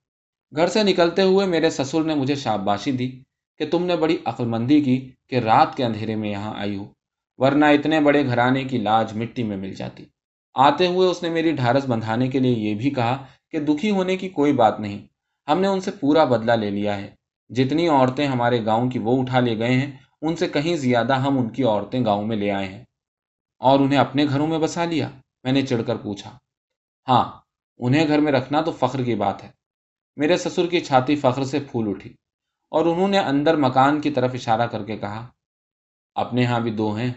گھر 0.56 0.68
سے 0.68 0.84
نکلتے 0.84 1.22
ہوئے 1.22 1.46
میرے 1.46 1.70
سسر 1.70 2.04
نے 2.04 2.16
مجھے 2.16 2.36
شاباشی 2.36 2.92
دی۔ 2.92 3.24
کہ 3.58 3.70
تم 3.70 3.86
نے 3.86 3.96
بڑی 3.96 4.18
عقلمندی 4.26 4.82
کی 4.82 5.12
کہ 5.28 5.36
رات 5.36 5.78
کے 5.78 5.86
اندھیرے 5.86 6.16
میں 6.16 6.30
یہاں 6.30 6.54
آئی 6.58 6.76
ہو، 6.76 6.86
ورنہ 7.38 7.66
اتنے 7.66 8.00
بڑے 8.00 8.26
گھرانے 8.26 8.64
کی 8.64 8.78
لاج 8.78 9.14
مٹی 9.14 9.44
میں 9.44 9.58
مل 9.58 9.74
جاتی۔ 9.74 10.06
آتے 10.54 10.88
ہوئے 10.88 11.08
اس 11.08 11.24
نے 11.24 11.30
میری 11.30 11.52
ڈھارس 11.52 11.86
بندھانے 11.86 12.28
کے 12.28 12.40
لیے 12.40 12.70
یہ 12.70 12.76
بھی 12.76 12.90
کہا 12.90 13.26
کہ 13.52 13.60
دکھی 13.60 13.92
ہونے 13.92 14.18
کی 14.18 14.30
کوئی 14.30 14.54
بات 14.54 14.80
نہیں، 14.80 15.06
ہم 15.48 15.62
نے 15.62 15.68
ان 15.68 15.80
سے 15.80 15.92
پورا 15.92 16.24
بدلہ 16.24 16.52
لے 16.52 16.70
لیا 16.70 16.98
ہے۔ 16.98 17.16
جتنی 17.50 17.88
عورتیں 17.88 18.28
ہمارے 18.28 18.66
گاؤں 18.66 18.90
کی 18.90 19.00
وہ 19.00 19.22
اٹھا 19.22 19.40
لے 19.40 19.60
گئے 19.60 19.74
ہیں، 19.74 19.92
ان 20.22 20.36
سے 20.36 20.48
کہیں 20.48 20.76
زیادہ 20.76 21.16
ہم 21.16 21.38
ان 21.38 21.50
کی 21.50 21.64
عورتیں 21.64 22.06
گاؤں 22.06 22.28
میں 22.28 22.38
لے 22.38 22.52
آئے 22.52 22.68
ہیں۔ 22.68 22.84
اور 23.60 23.80
انہیں 23.80 24.00
اپنے 24.00 24.26
گھروں 24.26 24.48
میں 24.48 24.60
بسا 24.60 24.86
لیا، 24.86 25.10
میں 25.44 25.52
نے 25.52 25.62
چڑھ 25.62 25.82
کر 25.88 25.96
پوچھا۔ 25.96 26.38
ہاں 27.08 27.32
انہیں 27.78 28.08
گھر 28.08 28.20
میں 28.20 28.32
رکھنا 28.32 28.62
تو 28.62 28.72
فخر 28.72 29.04
کی 29.04 29.16
بات 29.16 29.44
ہے۔ 29.44 29.50
میرے 30.16 30.38
سسر 30.38 30.68
کی 30.68 30.80
چھاتی 30.80 31.16
فخر 31.16 31.44
سے 31.44 31.60
پھول 31.60 31.90
اٹھی۔ 31.90 32.14
اور 32.74 32.86
انہوں 32.86 33.08
نے 33.08 33.20
اندر 33.20 33.56
مکان 33.56 34.02
کی 34.02 34.10
طرف 34.10 34.32
اشارہ 34.34 34.68
کر 34.68 34.84
کے 34.84 34.98
کہا، 34.98 35.28
اپنے 36.16 36.46
ہاں 36.46 36.60
بھی 36.60 36.72
دو 36.72 36.96
ہیں، 36.96 37.12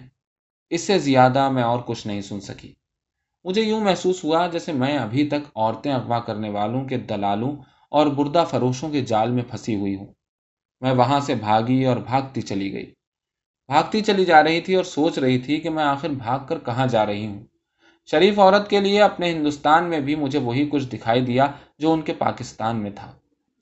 اس 0.71 0.81
سے 0.81 0.99
زیادہ 0.99 1.51
میں 1.51 1.63
اور 1.63 1.79
کچھ 1.87 2.07
نہیں 2.07 2.21
سن 2.21 2.41
سکی۔ 2.41 2.75
مجھے 3.45 3.63
یوں 3.63 3.81
محسوس 3.81 4.25
ہوا 4.25 4.47
جیسے 4.47 4.73
میں 4.73 4.99
ابھی 4.99 5.29
تک 5.29 5.51
عورتیں 5.55 5.93
اغوا 5.93 6.19
کرنے 6.19 6.51
والوں 6.51 6.85
کے 6.85 6.97
دلالوں 6.97 7.57
اور 7.91 8.07
بردہ 8.07 8.45
فروشوں 8.51 8.91
کے 8.91 9.01
جال 9.01 9.31
میں 9.31 9.43
پھنسی 9.51 9.75
ہوئی 9.75 9.97
ہوں۔ 9.97 10.07
میں 10.81 10.93
وہاں 10.93 11.21
سے 11.21 11.35
بھاگی 11.35 11.85
اور 11.85 11.97
بھاگتی 11.97 12.41
چلی 12.41 12.73
گئی۔ 12.73 12.87
بھاگتی 13.67 14.01
چلی 14.01 14.25
جا 14.25 14.45
رہی 14.45 14.61
تھی 14.61 14.75
اور 14.75 14.85
سوچ 14.85 15.19
رہی 15.19 15.39
تھی 15.39 15.61
کہ 15.61 15.71
میں 15.71 15.85
آخر 15.85 16.09
بھاگ 16.09 16.39
کر 16.49 16.59
کہاں 16.59 16.87
جا 16.87 17.07
رہی 17.07 17.27
ہوں۔ 17.27 17.45
شریف 18.11 18.39
عورت 18.39 18.71
کے 18.71 18.81
لیے 18.81 19.03
اپنے 19.03 19.33
ہندوستان 19.33 19.91
میں 19.91 20.01
بھی 20.01 20.15
مجھے 20.15 20.39
وہی 20.39 20.69
کچھ 20.73 20.87
دکھائی 20.87 21.25
دیا 21.25 21.47
جو 21.79 21.93
ان 21.93 22.03
کے 22.03 22.13
پاکستان 22.13 22.77
میں 22.77 22.91
تھا۔ 22.91 23.13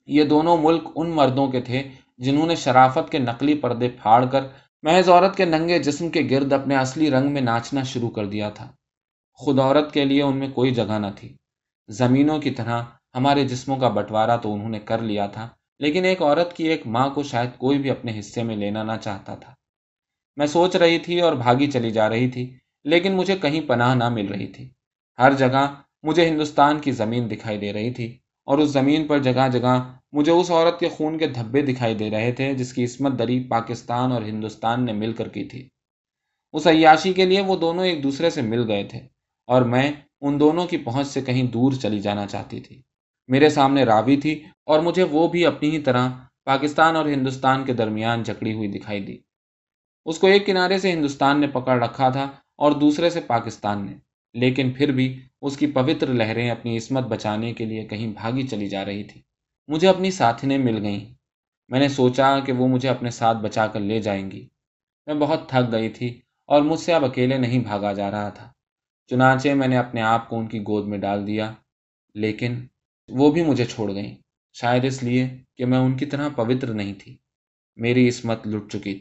یہ 0.05 0.23
دونوں 0.23 0.57
ملک 0.57 0.83
ان 0.95 1.09
مردوں 1.09 1.47
کے 1.47 1.61
تھے 1.61 1.83
جنہوں 2.17 2.47
نے 2.47 2.55
شرافت 2.55 3.11
کے 3.11 3.19
نقلی 3.19 3.53
پردے 3.53 3.89
پھاڑ 3.89 4.25
کر 4.25 4.41
محض 4.81 5.09
عورت 5.09 5.37
کے 5.37 5.45
ننگے 5.45 5.79
جسم 5.79 6.09
کے 6.09 6.27
گرد 6.31 6.53
اپنے 6.53 6.75
اصلی 6.75 7.11
رنگ 7.11 7.31
میں 7.31 7.41
ناچنا 7.41 7.83
شروع 7.83 8.09
کر 8.09 8.25
دیا 8.25 8.49
تھا۔ 8.49 8.71
خود 9.33 9.59
عورت 9.59 9.93
کے 9.93 10.05
لیے 10.05 10.21
ان 10.23 10.37
میں 10.37 10.47
کوئی 10.47 10.71
جگہ 10.71 10.99
نہ 10.99 11.07
تھی۔ 11.15 11.35
زمینوں 11.87 12.39
کی 12.39 12.51
طرح 12.51 12.83
ہمارے 13.15 13.47
جسموں 13.47 13.77
کا 13.77 13.89
بٹوارا 13.89 14.35
تو 14.35 14.53
انہوں 14.53 14.69
نے 14.69 14.79
کر 14.79 15.01
لیا 15.01 15.27
تھا، 15.27 15.49
لیکن 15.79 16.05
ایک 16.05 16.21
عورت 16.21 16.53
کی 16.53 16.67
ایک 16.67 16.87
ماں 16.87 17.09
کو 17.09 17.23
شاید 17.23 17.49
کوئی 17.57 17.77
بھی 17.77 17.89
اپنے 17.89 18.19
حصے 18.19 18.43
میں 18.43 18.55
لینا 18.55 18.83
نہ 18.83 18.91
چاہتا 19.01 19.35
تھا۔ 19.35 19.53
میں 20.35 20.47
سوچ 20.47 20.75
رہی 20.75 20.99
تھی 20.99 21.21
اور 21.21 21.33
بھاگی 21.33 21.71
چلی 21.71 21.91
جا 21.91 22.09
رہی 22.09 22.29
تھی، 22.29 22.57
لیکن 22.83 23.13
مجھے 23.13 23.37
کہیں 23.37 23.61
پناہ 23.61 23.95
نہ 23.95 24.09
مل 24.09 24.27
رہی 24.27 24.47
تھی۔ 24.47 24.69
ہر 25.19 25.33
جگہ 25.33 25.73
مجھے 26.03 26.29
ہندوستان 26.29 26.79
کی 26.79 26.91
زمین 26.91 27.31
دکھائی 27.31 27.57
دے 27.57 27.73
رہی 27.73 27.91
تھی۔ 27.91 28.17
اور 28.45 28.57
اس 28.57 28.69
زمین 28.69 29.07
پر 29.07 29.19
جگہ 29.19 29.47
جگہ 29.51 29.93
مجھے 30.11 30.31
اس 30.31 30.51
عورت 30.51 30.79
کے 30.79 30.89
خون 30.89 31.17
کے 31.17 31.27
دھبے 31.27 31.61
دکھائی 31.61 31.95
دے 31.95 32.09
رہے 32.09 32.31
تھے 32.31 32.53
جس 32.53 32.73
کی 32.73 32.83
عصمت 32.83 33.19
دری 33.19 33.43
پاکستان 33.43 34.11
اور 34.11 34.21
ہندوستان 34.21 34.85
نے 34.85 34.93
مل 34.93 35.13
کر 35.13 35.27
کی 35.27 35.43
تھی۔ 35.43 35.69
اس 36.53 36.67
عیاشی 36.67 37.13
کے 37.13 37.25
لیے 37.25 37.41
وہ 37.41 37.55
دونوں 37.55 37.85
ایک 37.85 38.03
دوسرے 38.03 38.29
سے 38.29 38.41
مل 38.41 38.67
گئے 38.67 38.83
تھے 38.83 38.99
اور 39.47 39.61
میں 39.61 39.91
ان 40.21 40.39
دونوں 40.39 40.67
کی 40.67 40.77
پہنچ 40.77 41.07
سے 41.07 41.21
کہیں 41.21 41.43
دور 41.43 41.71
چلی 41.71 41.99
جانا 41.99 42.27
چاہتی 42.27 42.59
تھی۔ 42.59 42.81
میرے 43.27 43.49
سامنے 43.49 43.83
راوی 43.83 44.17
تھی 44.17 44.43
اور 44.65 44.79
مجھے 44.79 45.03
وہ 45.03 45.27
بھی 45.27 45.45
اپنی 45.45 45.69
ہی 45.71 45.79
طرح 45.79 46.09
پاکستان 46.45 46.95
اور 46.95 47.05
ہندوستان 47.05 47.63
کے 47.65 47.73
درمیان 47.73 48.23
جکڑی 48.23 48.53
ہوئی 48.53 48.67
دکھائی 48.67 48.99
دی۔ 48.99 49.17
اس 50.05 50.19
کو 50.19 50.27
ایک 50.27 50.45
کنارے 50.45 50.77
سے 50.77 50.91
ہندوستان 50.91 51.41
نے 51.41 51.47
پکڑ 51.47 51.83
رکھا 51.83 52.09
تھا 52.09 52.31
اور 52.57 52.71
دوسرے 52.71 53.09
سے 53.09 53.21
پاکستان 53.21 53.85
نے، 53.85 53.93
لیکن 54.33 54.71
پھر 54.71 54.91
بھی 54.91 55.19
اس 55.45 55.57
کی 55.57 55.67
پوتر 55.67 56.07
لہریں 56.07 56.49
اپنی 56.49 56.77
عصمت 56.77 57.03
بچانے 57.03 57.53
کے 57.53 57.65
لیے 57.65 57.85
کہیں 57.85 58.07
بھاگی 58.07 58.47
چلی 58.47 58.67
جا 58.67 58.85
رہی 58.85 59.03
تھی۔ 59.03 59.21
مجھے 59.67 59.87
اپنی 59.87 60.11
ساتھنیں 60.11 60.57
مل 60.57 60.85
گئیں۔ 60.85 61.15
میں 61.67 61.79
نے 61.79 61.87
سوچا 61.87 62.39
کہ 62.39 62.51
وہ 62.51 62.67
مجھے 62.67 62.89
اپنے 62.89 63.09
ساتھ 63.09 63.37
بچا 63.37 63.67
کر 63.67 63.79
لے 63.79 64.01
جائیں 64.01 64.31
گی۔ 64.31 64.47
میں 65.05 65.15
بہت 65.15 65.49
تھک 65.49 65.71
گئی 65.71 65.89
تھی 65.89 66.21
اور 66.45 66.61
مجھ 66.61 66.79
سے 66.79 66.93
اب 66.93 67.05
اکیلے 67.05 67.37
نہیں 67.37 67.59
بھاگا 67.59 67.93
جا 67.93 68.11
رہا 68.11 68.29
تھا۔ 68.29 68.51
چنانچہ 69.07 69.49
میں 69.49 69.67
نے 69.67 69.77
اپنے 69.77 70.01
آپ 70.01 70.29
کو 70.29 70.39
ان 70.39 70.47
کی 70.47 70.59
گود 70.59 70.87
میں 70.87 70.97
ڈال 70.97 71.27
دیا، 71.27 71.53
لیکن 72.13 72.65
وہ 73.09 73.31
بھی 73.31 73.43
مجھے 73.43 73.65
چھوڑ 73.65 73.93
گئیں۔ 73.93 74.15
شاید 74.53 74.85
اس 74.85 75.03
لیے 75.03 75.29
کہ 75.57 75.65
میں 75.65 75.77
ان 75.77 75.97
کی 75.97 76.05
طرح 76.05 76.29
پوتر 76.29 76.73
نہیں 76.73 76.93
تھی۔ 76.93 77.17
میری 77.75 78.09
عصمت 78.09 78.47
لٹ 78.47 78.71
چکی 78.71 78.95
تھی۔ 78.95 78.99